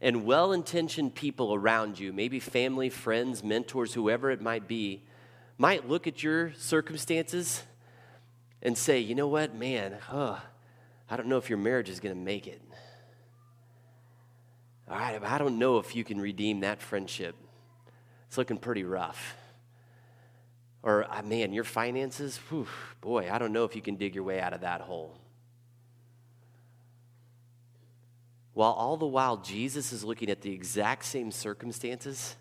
And 0.00 0.24
well 0.24 0.52
intentioned 0.52 1.14
people 1.14 1.54
around 1.54 1.98
you, 1.98 2.12
maybe 2.12 2.40
family, 2.40 2.90
friends, 2.90 3.42
mentors, 3.42 3.94
whoever 3.94 4.30
it 4.30 4.40
might 4.40 4.68
be, 4.68 5.04
might 5.58 5.88
look 5.88 6.06
at 6.06 6.22
your 6.22 6.52
circumstances 6.54 7.62
and 8.62 8.76
say, 8.76 8.98
you 8.98 9.14
know 9.14 9.28
what, 9.28 9.54
man, 9.54 9.96
huh, 10.08 10.36
I 11.10 11.16
don't 11.16 11.26
know 11.26 11.38
if 11.38 11.48
your 11.48 11.58
marriage 11.58 11.88
is 11.88 12.00
going 12.00 12.14
to 12.14 12.20
make 12.20 12.46
it. 12.46 12.60
I 14.94 15.38
don't 15.38 15.58
know 15.58 15.78
if 15.78 15.96
you 15.96 16.04
can 16.04 16.20
redeem 16.20 16.60
that 16.60 16.80
friendship. 16.80 17.34
It's 18.28 18.38
looking 18.38 18.58
pretty 18.58 18.84
rough. 18.84 19.36
Or, 20.82 21.04
uh, 21.10 21.22
man, 21.22 21.52
your 21.52 21.64
finances, 21.64 22.38
whew, 22.48 22.66
boy, 23.00 23.30
I 23.30 23.38
don't 23.38 23.52
know 23.52 23.64
if 23.64 23.74
you 23.74 23.82
can 23.82 23.96
dig 23.96 24.14
your 24.14 24.24
way 24.24 24.40
out 24.40 24.52
of 24.52 24.60
that 24.60 24.82
hole. 24.82 25.16
While 28.52 28.72
all 28.72 28.96
the 28.96 29.06
while, 29.06 29.38
Jesus 29.38 29.92
is 29.92 30.04
looking 30.04 30.30
at 30.30 30.42
the 30.42 30.52
exact 30.52 31.04
same 31.06 31.32
circumstances, 31.32 32.36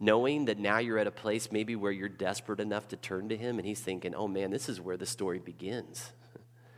knowing 0.00 0.46
that 0.46 0.58
now 0.58 0.78
you're 0.78 0.98
at 0.98 1.06
a 1.06 1.10
place 1.10 1.52
maybe 1.52 1.76
where 1.76 1.92
you're 1.92 2.08
desperate 2.08 2.60
enough 2.60 2.88
to 2.88 2.96
turn 2.96 3.28
to 3.28 3.36
Him, 3.36 3.58
and 3.58 3.66
He's 3.66 3.80
thinking, 3.80 4.14
oh 4.14 4.28
man, 4.28 4.50
this 4.50 4.68
is 4.68 4.80
where 4.80 4.96
the 4.96 5.04
story 5.04 5.38
begins. 5.38 6.12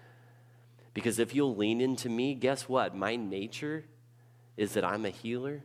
because 0.95 1.19
if 1.19 1.35
you'll 1.35 1.55
lean 1.55 1.81
into 1.81 2.09
me, 2.09 2.35
guess 2.35 2.69
what? 2.69 2.97
My 2.97 3.15
nature 3.15 3.85
is 4.57 4.75
that 4.75 4.85
I'm 4.85 5.05
a 5.05 5.11
healer, 5.11 5.65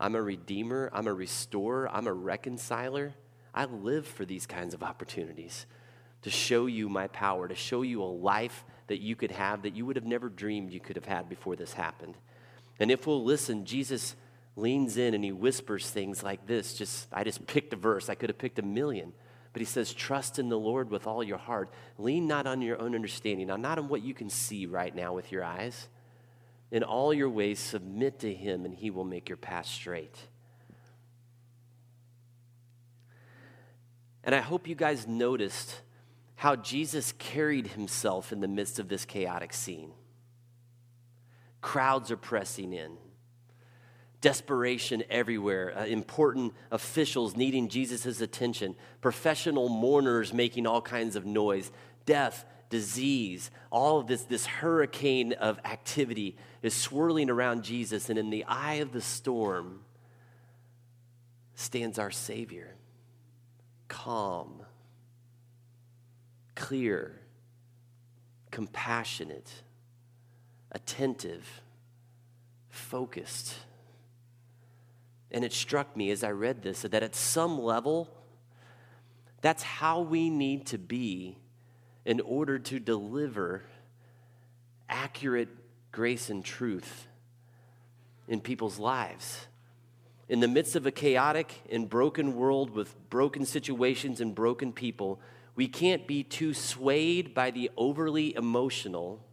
I'm 0.00 0.14
a 0.14 0.22
redeemer, 0.22 0.90
I'm 0.92 1.06
a 1.06 1.14
restorer, 1.14 1.88
I'm 1.90 2.06
a 2.06 2.12
reconciler. 2.12 3.14
I 3.54 3.64
live 3.64 4.06
for 4.06 4.24
these 4.24 4.46
kinds 4.46 4.74
of 4.74 4.82
opportunities 4.82 5.66
to 6.22 6.30
show 6.30 6.66
you 6.66 6.88
my 6.88 7.08
power, 7.08 7.48
to 7.48 7.54
show 7.54 7.82
you 7.82 8.02
a 8.02 8.04
life 8.04 8.64
that 8.88 9.00
you 9.00 9.16
could 9.16 9.30
have 9.30 9.62
that 9.62 9.74
you 9.74 9.86
would 9.86 9.96
have 9.96 10.04
never 10.04 10.28
dreamed 10.28 10.72
you 10.72 10.80
could 10.80 10.96
have 10.96 11.04
had 11.04 11.28
before 11.28 11.56
this 11.56 11.72
happened. 11.72 12.14
And 12.80 12.90
if 12.90 13.06
we'll 13.06 13.24
listen, 13.24 13.64
Jesus 13.64 14.14
leans 14.56 14.96
in 14.96 15.14
and 15.14 15.24
he 15.24 15.32
whispers 15.32 15.90
things 15.90 16.22
like 16.22 16.46
this. 16.46 16.74
Just 16.74 17.08
I 17.12 17.24
just 17.24 17.46
picked 17.46 17.72
a 17.72 17.76
verse. 17.76 18.08
I 18.08 18.14
could 18.14 18.30
have 18.30 18.38
picked 18.38 18.58
a 18.58 18.62
million. 18.62 19.12
But 19.52 19.60
he 19.60 19.66
says, 19.66 19.92
trust 19.92 20.38
in 20.38 20.48
the 20.48 20.58
Lord 20.58 20.90
with 20.90 21.06
all 21.06 21.24
your 21.24 21.38
heart. 21.38 21.70
Lean 21.96 22.26
not 22.26 22.46
on 22.46 22.60
your 22.60 22.80
own 22.80 22.94
understanding, 22.94 23.46
not 23.46 23.78
on 23.78 23.88
what 23.88 24.02
you 24.02 24.14
can 24.14 24.28
see 24.28 24.66
right 24.66 24.94
now 24.94 25.14
with 25.14 25.32
your 25.32 25.42
eyes. 25.42 25.88
In 26.70 26.82
all 26.82 27.14
your 27.14 27.30
ways, 27.30 27.58
submit 27.58 28.18
to 28.20 28.32
him, 28.32 28.64
and 28.64 28.74
he 28.74 28.90
will 28.90 29.04
make 29.04 29.28
your 29.28 29.38
path 29.38 29.66
straight. 29.66 30.16
And 34.22 34.34
I 34.34 34.40
hope 34.40 34.68
you 34.68 34.74
guys 34.74 35.06
noticed 35.06 35.80
how 36.34 36.54
Jesus 36.54 37.12
carried 37.18 37.68
himself 37.68 38.30
in 38.32 38.40
the 38.40 38.48
midst 38.48 38.78
of 38.78 38.88
this 38.88 39.04
chaotic 39.04 39.52
scene. 39.52 39.92
Crowds 41.62 42.10
are 42.10 42.16
pressing 42.16 42.72
in, 42.72 42.98
desperation 44.20 45.02
everywhere, 45.10 45.76
uh, 45.76 45.86
important 45.86 46.52
officials 46.70 47.36
needing 47.36 47.68
Jesus' 47.68 48.20
attention, 48.20 48.76
professional 49.00 49.68
mourners 49.68 50.32
making 50.32 50.66
all 50.66 50.82
kinds 50.82 51.16
of 51.16 51.24
noise, 51.24 51.72
death, 52.04 52.44
disease, 52.68 53.50
all 53.70 54.00
of 54.00 54.06
this, 54.06 54.22
this 54.22 54.46
hurricane 54.46 55.32
of 55.32 55.58
activity 55.64 56.36
is 56.62 56.74
swirling 56.74 57.30
around 57.30 57.64
Jesus, 57.64 58.10
and 58.10 58.18
in 58.18 58.30
the 58.30 58.44
eye 58.44 58.74
of 58.74 58.92
the 58.92 59.00
storm 59.00 59.80
stands 61.54 61.98
our 61.98 62.10
Savior, 62.10 62.74
calm 63.88 64.62
clear, 66.58 67.20
compassionate, 68.50 69.48
attentive, 70.72 71.62
focused. 72.68 73.54
And 75.30 75.44
it 75.44 75.52
struck 75.52 75.96
me 75.96 76.10
as 76.10 76.24
I 76.24 76.32
read 76.32 76.62
this 76.62 76.82
that 76.82 77.02
at 77.02 77.14
some 77.14 77.60
level, 77.60 78.10
that's 79.40 79.62
how 79.62 80.00
we 80.00 80.30
need 80.30 80.66
to 80.66 80.78
be 80.78 81.38
in 82.04 82.20
order 82.20 82.58
to 82.58 82.78
deliver 82.78 83.62
accurate 84.88 85.48
grace 85.92 86.30
and 86.30 86.44
truth 86.44 87.06
in 88.26 88.40
people's 88.40 88.78
lives. 88.78 89.46
In 90.28 90.40
the 90.40 90.48
midst 90.48 90.76
of 90.76 90.86
a 90.86 90.90
chaotic 90.90 91.62
and 91.70 91.88
broken 91.88 92.34
world 92.34 92.70
with 92.70 92.94
broken 93.08 93.44
situations 93.46 94.20
and 94.20 94.34
broken 94.34 94.72
people, 94.72 95.20
we 95.54 95.66
can't 95.66 96.06
be 96.06 96.22
too 96.22 96.54
swayed 96.54 97.34
by 97.34 97.50
the 97.50 97.70
overly 97.76 98.34
emotional 98.36 99.24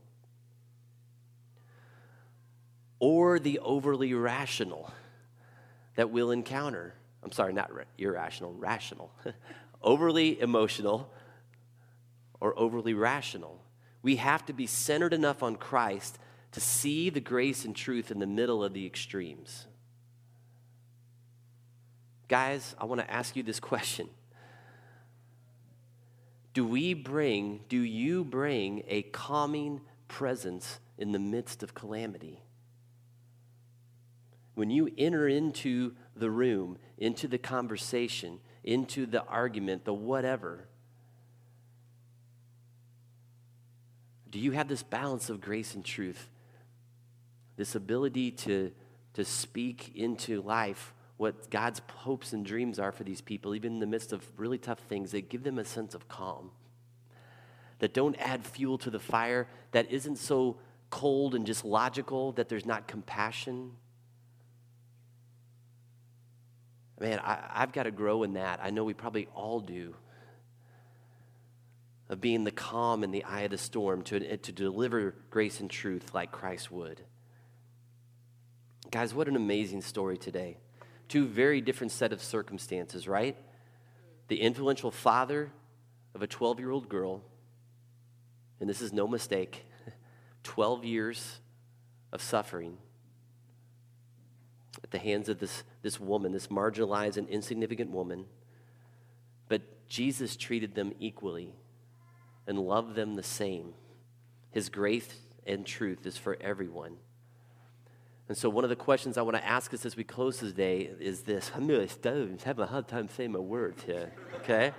or 2.99 3.39
the 3.39 3.59
overly 3.59 4.13
rational 4.13 4.91
that 5.95 6.09
we'll 6.09 6.31
encounter. 6.31 6.93
I'm 7.23 7.31
sorry, 7.31 7.53
not 7.53 7.69
irrational, 7.97 8.53
rational. 8.53 9.11
overly 9.83 10.39
emotional 10.39 11.11
or 12.39 12.57
overly 12.57 12.93
rational. 12.93 13.61
We 14.01 14.17
have 14.17 14.45
to 14.45 14.53
be 14.53 14.67
centered 14.67 15.13
enough 15.13 15.41
on 15.41 15.55
Christ 15.55 16.19
to 16.51 16.59
see 16.61 17.09
the 17.09 17.19
grace 17.19 17.65
and 17.65 17.75
truth 17.75 18.11
in 18.11 18.19
the 18.19 18.27
middle 18.27 18.63
of 18.63 18.73
the 18.73 18.85
extremes. 18.85 19.67
Guys, 22.27 22.75
I 22.79 22.85
want 22.85 23.01
to 23.01 23.11
ask 23.11 23.35
you 23.35 23.43
this 23.43 23.59
question 23.59 24.09
do 26.53 26.65
we 26.65 26.93
bring, 26.93 27.59
do 27.67 27.81
you 27.81 28.23
bring 28.23 28.83
a 28.87 29.01
calming 29.01 29.81
presence 30.07 30.79
in 30.97 31.11
the 31.11 31.19
midst 31.19 31.61
of 31.63 31.73
calamity? 31.73 32.41
When 34.53 34.69
you 34.69 34.89
enter 34.97 35.27
into 35.27 35.95
the 36.15 36.29
room, 36.29 36.77
into 36.97 37.27
the 37.27 37.37
conversation, 37.37 38.39
into 38.63 39.05
the 39.05 39.25
argument, 39.25 39.83
the 39.83 39.93
whatever, 39.93 40.69
do 44.29 44.39
you 44.39 44.51
have 44.51 44.67
this 44.67 44.83
balance 44.83 45.29
of 45.29 45.41
grace 45.41 45.75
and 45.75 45.83
truth? 45.83 46.29
This 47.57 47.75
ability 47.75 48.31
to, 48.31 48.71
to 49.13 49.23
speak 49.23 49.91
into 49.95 50.41
life 50.41 50.93
what 51.17 51.49
God's 51.49 51.81
hopes 51.93 52.33
and 52.33 52.45
dreams 52.45 52.79
are 52.79 52.91
for 52.91 53.03
these 53.03 53.21
people, 53.21 53.55
even 53.55 53.73
in 53.73 53.79
the 53.79 53.87
midst 53.87 54.11
of 54.11 54.23
really 54.37 54.57
tough 54.57 54.79
things, 54.79 55.11
that 55.11 55.29
give 55.29 55.43
them 55.43 55.57
a 55.57 55.65
sense 55.65 55.95
of 55.95 56.07
calm, 56.07 56.51
that 57.79 57.93
don't 57.93 58.15
add 58.19 58.45
fuel 58.45 58.77
to 58.79 58.89
the 58.89 58.99
fire, 58.99 59.47
that 59.71 59.89
isn't 59.91 60.17
so 60.17 60.57
cold 60.89 61.33
and 61.35 61.45
just 61.45 61.63
logical 61.63 62.33
that 62.33 62.49
there's 62.49 62.65
not 62.65 62.87
compassion. 62.87 63.71
Man, 66.99 67.19
I, 67.19 67.59
have 67.59 67.71
got 67.71 67.83
to 67.83 67.91
grow 67.91 68.23
in 68.23 68.33
that. 68.33 68.59
I 68.61 68.69
know 68.69 68.83
we 68.83 68.93
probably 68.93 69.27
all 69.33 69.59
do. 69.59 69.95
Of 72.07 72.21
being 72.21 72.43
the 72.43 72.51
calm 72.51 73.03
in 73.03 73.11
the 73.11 73.23
eye 73.23 73.41
of 73.41 73.51
the 73.51 73.57
storm 73.57 74.03
to, 74.03 74.37
to 74.37 74.51
deliver 74.51 75.15
grace 75.31 75.59
and 75.59 75.69
truth 75.69 76.13
like 76.13 76.31
Christ 76.31 76.71
would. 76.71 77.01
Guys, 78.91 79.13
what 79.13 79.27
an 79.27 79.35
amazing 79.35 79.81
story 79.81 80.17
today 80.17 80.57
two 81.07 81.27
very 81.27 81.61
different 81.61 81.91
set 81.91 82.11
of 82.11 82.21
circumstances, 82.21 83.07
right? 83.07 83.37
The 84.27 84.41
influential 84.41 84.91
father 84.91 85.51
of 86.13 86.21
a 86.21 86.27
12 86.27 86.59
year 86.59 86.71
old 86.71 86.89
girl, 86.89 87.21
and 88.59 88.69
this 88.69 88.81
is 88.81 88.91
no 88.91 89.07
mistake, 89.07 89.65
12 90.43 90.83
years 90.83 91.39
of 92.11 92.21
suffering 92.21 92.77
at 94.83 94.91
the 94.91 94.97
hands 94.99 95.29
of 95.29 95.39
this, 95.39 95.63
this 95.81 95.99
woman, 95.99 96.31
this 96.31 96.47
marginalized 96.47 97.17
and 97.17 97.27
insignificant 97.29 97.91
woman. 97.91 98.25
But 99.47 99.87
Jesus 99.87 100.35
treated 100.35 100.75
them 100.75 100.93
equally 100.99 101.53
and 102.47 102.59
love 102.59 102.95
them 102.95 103.15
the 103.15 103.23
same. 103.23 103.73
His 104.51 104.69
grace 104.69 105.07
and 105.45 105.65
truth 105.65 106.05
is 106.05 106.17
for 106.17 106.37
everyone. 106.39 106.97
And 108.27 108.37
so, 108.37 108.49
one 108.49 108.63
of 108.63 108.69
the 108.69 108.75
questions 108.75 109.17
I 109.17 109.21
want 109.21 109.37
to 109.37 109.45
ask 109.45 109.73
us 109.73 109.85
as 109.85 109.95
we 109.95 110.03
close 110.03 110.39
today 110.39 110.89
is 110.99 111.21
this 111.21 111.51
I'm 111.55 111.67
really 111.67 111.87
stoned, 111.87 112.41
having 112.41 112.63
a 112.63 112.67
hard 112.67 112.87
time 112.87 113.07
saying 113.09 113.31
my 113.31 113.39
words 113.39 113.83
here, 113.83 114.11
okay? 114.37 114.73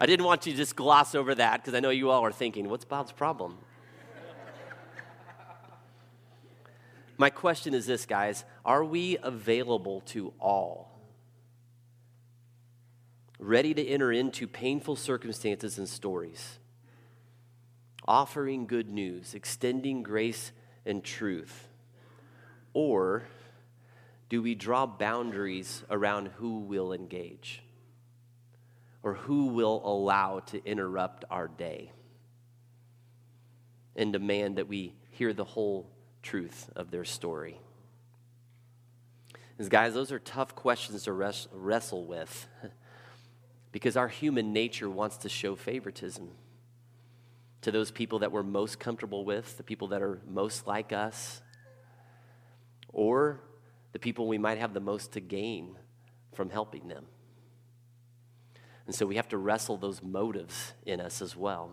I 0.00 0.06
didn't 0.06 0.26
want 0.26 0.44
you 0.44 0.52
to 0.52 0.58
just 0.58 0.76
gloss 0.76 1.14
over 1.14 1.34
that 1.36 1.62
because 1.62 1.74
I 1.74 1.80
know 1.80 1.90
you 1.90 2.10
all 2.10 2.24
are 2.24 2.32
thinking, 2.32 2.68
what's 2.68 2.84
Bob's 2.84 3.12
problem? 3.12 3.58
my 7.16 7.30
question 7.30 7.74
is 7.74 7.86
this, 7.86 8.04
guys 8.04 8.44
Are 8.64 8.84
we 8.84 9.16
available 9.22 10.02
to 10.06 10.32
all? 10.40 10.93
Ready 13.46 13.74
to 13.74 13.86
enter 13.86 14.10
into 14.10 14.46
painful 14.46 14.96
circumstances 14.96 15.76
and 15.76 15.86
stories, 15.86 16.58
offering 18.08 18.66
good 18.66 18.88
news, 18.88 19.34
extending 19.34 20.02
grace 20.02 20.50
and 20.86 21.04
truth? 21.04 21.68
Or 22.72 23.24
do 24.30 24.40
we 24.40 24.54
draw 24.54 24.86
boundaries 24.86 25.84
around 25.90 26.28
who 26.36 26.60
will 26.60 26.94
engage 26.94 27.62
or 29.02 29.12
who 29.12 29.48
will 29.48 29.82
allow 29.84 30.38
to 30.38 30.64
interrupt 30.64 31.26
our 31.30 31.46
day 31.46 31.92
and 33.94 34.10
demand 34.10 34.56
that 34.56 34.68
we 34.68 34.94
hear 35.10 35.34
the 35.34 35.44
whole 35.44 35.90
truth 36.22 36.70
of 36.74 36.90
their 36.90 37.04
story? 37.04 37.60
Because, 39.50 39.68
guys, 39.68 39.92
those 39.92 40.10
are 40.12 40.18
tough 40.18 40.54
questions 40.54 41.02
to 41.02 41.12
wrestle 41.12 42.06
with 42.06 42.48
because 43.74 43.96
our 43.96 44.06
human 44.06 44.52
nature 44.52 44.88
wants 44.88 45.16
to 45.16 45.28
show 45.28 45.56
favoritism 45.56 46.30
to 47.60 47.72
those 47.72 47.90
people 47.90 48.20
that 48.20 48.30
we're 48.30 48.44
most 48.44 48.78
comfortable 48.78 49.24
with, 49.24 49.56
the 49.56 49.64
people 49.64 49.88
that 49.88 50.00
are 50.00 50.20
most 50.30 50.68
like 50.68 50.92
us, 50.92 51.42
or 52.92 53.40
the 53.90 53.98
people 53.98 54.28
we 54.28 54.38
might 54.38 54.58
have 54.58 54.74
the 54.74 54.80
most 54.80 55.10
to 55.10 55.18
gain 55.20 55.76
from 56.34 56.50
helping 56.50 56.86
them. 56.86 57.04
And 58.86 58.94
so 58.94 59.06
we 59.06 59.16
have 59.16 59.28
to 59.30 59.38
wrestle 59.38 59.76
those 59.76 60.04
motives 60.04 60.74
in 60.86 61.00
us 61.00 61.20
as 61.20 61.34
well. 61.34 61.72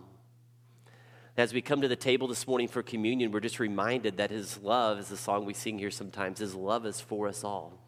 As 1.36 1.54
we 1.54 1.62
come 1.62 1.82
to 1.82 1.88
the 1.88 1.94
table 1.94 2.26
this 2.26 2.48
morning 2.48 2.66
for 2.66 2.82
communion, 2.82 3.30
we're 3.30 3.38
just 3.38 3.60
reminded 3.60 4.16
that 4.16 4.32
His 4.32 4.58
love, 4.58 4.98
is 4.98 5.06
the 5.06 5.16
song 5.16 5.44
we 5.44 5.54
sing 5.54 5.78
here 5.78 5.92
sometimes, 5.92 6.40
His 6.40 6.56
love 6.56 6.84
is 6.84 7.00
for 7.00 7.28
us 7.28 7.44
all. 7.44 7.78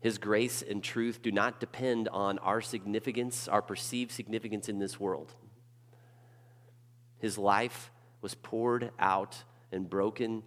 His 0.00 0.18
grace 0.18 0.62
and 0.62 0.82
truth 0.82 1.22
do 1.22 1.32
not 1.32 1.58
depend 1.60 2.08
on 2.08 2.38
our 2.38 2.60
significance, 2.60 3.48
our 3.48 3.62
perceived 3.62 4.12
significance 4.12 4.68
in 4.68 4.78
this 4.78 5.00
world. 5.00 5.34
His 7.18 7.36
life 7.36 7.90
was 8.20 8.34
poured 8.34 8.92
out 8.98 9.42
and 9.72 9.90
broken 9.90 10.44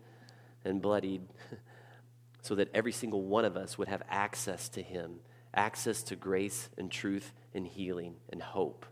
and 0.64 0.82
bloodied 0.82 1.22
so 2.42 2.56
that 2.56 2.70
every 2.74 2.92
single 2.92 3.24
one 3.24 3.46
of 3.46 3.58
us 3.58 3.78
would 3.78 3.90
have 3.90 4.04
access 4.10 4.70
to 4.70 4.82
Him, 4.82 5.20
access 5.54 6.02
to 6.04 6.16
grace 6.16 6.70
and 6.78 6.90
truth 6.90 7.34
and 7.54 7.68
healing 7.68 8.16
and 8.30 8.42
hope. 8.42 8.86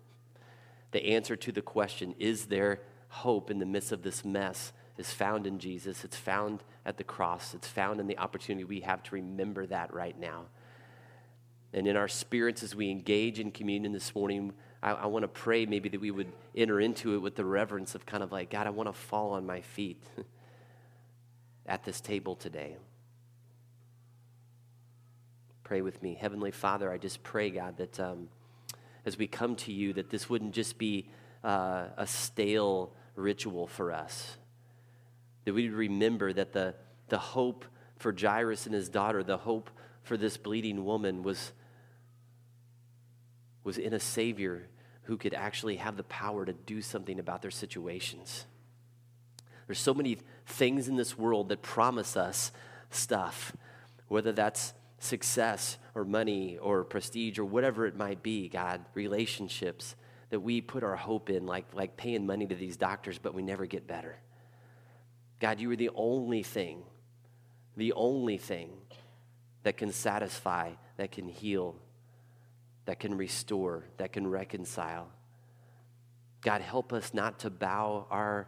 The 0.91 1.05
answer 1.05 1.35
to 1.37 1.51
the 1.51 1.61
question, 1.61 2.15
is 2.19 2.47
there 2.47 2.81
hope 3.09 3.49
in 3.49 3.59
the 3.59 3.65
midst 3.65 3.91
of 3.91 4.03
this 4.03 4.25
mess, 4.25 4.73
is 4.99 5.11
found 5.11 5.47
in 5.47 5.59
Jesus. 5.59 6.03
It's 6.03 6.17
found 6.17 6.63
at 6.85 6.97
the 6.97 7.03
cross. 7.03 7.53
It's 7.53 7.67
found 7.67 7.99
in 7.99 8.07
the 8.07 8.17
opportunity 8.17 8.63
we 8.63 8.81
have 8.81 9.01
to 9.03 9.15
remember 9.15 9.65
that 9.67 9.93
right 9.93 10.19
now. 10.19 10.45
And 11.73 11.87
in 11.87 11.95
our 11.95 12.07
spirits, 12.07 12.63
as 12.63 12.75
we 12.75 12.89
engage 12.89 13.39
in 13.39 13.51
communion 13.51 13.93
this 13.93 14.13
morning, 14.13 14.53
I, 14.81 14.91
I 14.91 15.05
want 15.05 15.23
to 15.23 15.27
pray 15.27 15.65
maybe 15.65 15.89
that 15.89 16.01
we 16.01 16.11
would 16.11 16.31
enter 16.55 16.79
into 16.79 17.13
it 17.13 17.19
with 17.19 17.35
the 17.35 17.45
reverence 17.45 17.95
of 17.95 18.05
kind 18.05 18.23
of 18.23 18.31
like, 18.31 18.49
God, 18.49 18.67
I 18.67 18.71
want 18.71 18.87
to 18.87 18.93
fall 18.93 19.33
on 19.33 19.45
my 19.45 19.61
feet 19.61 20.01
at 21.65 21.83
this 21.83 22.01
table 22.01 22.35
today. 22.35 22.75
Pray 25.63 25.81
with 25.81 26.01
me. 26.01 26.17
Heavenly 26.19 26.51
Father, 26.51 26.91
I 26.91 26.97
just 26.97 27.21
pray, 27.21 27.51
God, 27.51 27.77
that 27.77 27.99
um, 27.99 28.29
as 29.05 29.17
we 29.17 29.27
come 29.27 29.55
to 29.57 29.71
you, 29.71 29.93
that 29.93 30.09
this 30.09 30.29
wouldn't 30.29 30.53
just 30.53 30.79
be 30.79 31.07
uh, 31.43 31.85
a 31.95 32.07
stale 32.07 32.91
ritual 33.15 33.67
for 33.67 33.91
us. 33.91 34.38
That 35.49 35.55
we 35.55 35.67
would 35.67 35.79
remember 35.79 36.31
that 36.31 36.53
the, 36.53 36.75
the 37.07 37.17
hope 37.17 37.65
for 37.97 38.13
Jairus 38.15 38.67
and 38.67 38.75
his 38.75 38.87
daughter, 38.87 39.23
the 39.23 39.39
hope 39.39 39.71
for 40.03 40.15
this 40.15 40.37
bleeding 40.37 40.85
woman 40.85 41.23
was, 41.23 41.53
was 43.63 43.79
in 43.79 43.95
a 43.95 43.99
Savior 43.99 44.67
who 45.05 45.17
could 45.17 45.33
actually 45.33 45.77
have 45.77 45.97
the 45.97 46.03
power 46.03 46.45
to 46.45 46.53
do 46.53 46.83
something 46.83 47.17
about 47.17 47.41
their 47.41 47.49
situations. 47.49 48.45
There's 49.65 49.79
so 49.79 49.95
many 49.95 50.19
things 50.45 50.87
in 50.87 50.97
this 50.97 51.17
world 51.17 51.49
that 51.49 51.63
promise 51.63 52.15
us 52.15 52.51
stuff, 52.91 53.51
whether 54.07 54.31
that's 54.31 54.75
success 54.99 55.79
or 55.95 56.05
money 56.05 56.59
or 56.59 56.83
prestige 56.83 57.39
or 57.39 57.45
whatever 57.45 57.87
it 57.87 57.97
might 57.97 58.21
be, 58.21 58.49
God, 58.49 58.85
relationships 58.93 59.95
that 60.29 60.41
we 60.41 60.61
put 60.61 60.83
our 60.83 60.95
hope 60.95 61.31
in, 61.31 61.47
like, 61.47 61.65
like 61.73 61.97
paying 61.97 62.27
money 62.27 62.45
to 62.45 62.53
these 62.53 62.77
doctors, 62.77 63.17
but 63.17 63.33
we 63.33 63.41
never 63.41 63.65
get 63.65 63.87
better. 63.87 64.19
God, 65.39 65.59
you 65.59 65.71
are 65.71 65.75
the 65.75 65.89
only 65.95 66.43
thing, 66.43 66.83
the 67.77 67.93
only 67.93 68.37
thing 68.37 68.71
that 69.63 69.77
can 69.77 69.91
satisfy, 69.91 70.71
that 70.97 71.11
can 71.11 71.27
heal, 71.27 71.75
that 72.85 72.99
can 72.99 73.15
restore, 73.15 73.85
that 73.97 74.11
can 74.11 74.27
reconcile. 74.27 75.09
God, 76.41 76.61
help 76.61 76.93
us 76.93 77.13
not 77.13 77.39
to 77.39 77.49
bow 77.49 78.05
our 78.09 78.47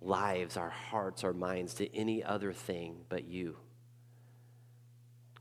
lives, 0.00 0.56
our 0.56 0.70
hearts, 0.70 1.24
our 1.24 1.32
minds 1.32 1.74
to 1.74 1.94
any 1.94 2.22
other 2.22 2.52
thing 2.52 3.00
but 3.08 3.24
you. 3.24 3.56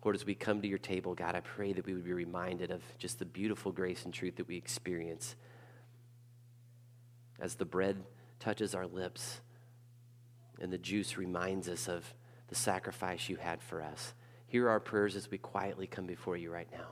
Lord, 0.04 0.16
as 0.16 0.26
we 0.26 0.36
come 0.36 0.62
to 0.62 0.68
your 0.68 0.78
table, 0.78 1.16
God, 1.16 1.34
I 1.36 1.39
pray 1.39 1.72
that 1.74 1.86
we 1.86 1.93
would 1.93 2.04
be 2.04 2.12
reminded 2.12 2.72
of 2.72 2.82
just 2.97 3.20
the 3.20 3.26
beautiful 3.26 3.72
grace 3.72 4.04
and 4.04 4.14
truth 4.14 4.36
that 4.36 4.47
we 4.47 4.58
experience 4.58 5.36
as 7.39 7.56
the 7.56 7.66
bread 7.66 8.04
touches 8.39 8.76
our 8.76 8.86
lips 8.86 9.39
and 10.60 10.72
the 10.72 10.78
juice 10.78 11.18
reminds 11.18 11.68
us 11.68 11.88
of 11.88 12.14
the 12.47 12.56
sacrifice 12.56 13.30
you 13.30 13.38
had 13.38 13.62
for 13.62 13.82
us. 13.82 14.14
Hear 14.47 14.70
our 14.70 14.80
prayers 14.80 15.16
as 15.16 15.30
we 15.32 15.38
quietly 15.38 15.88
come 15.88 16.06
before 16.06 16.38
you 16.38 16.51
right 16.51 16.72
now. 16.72 16.89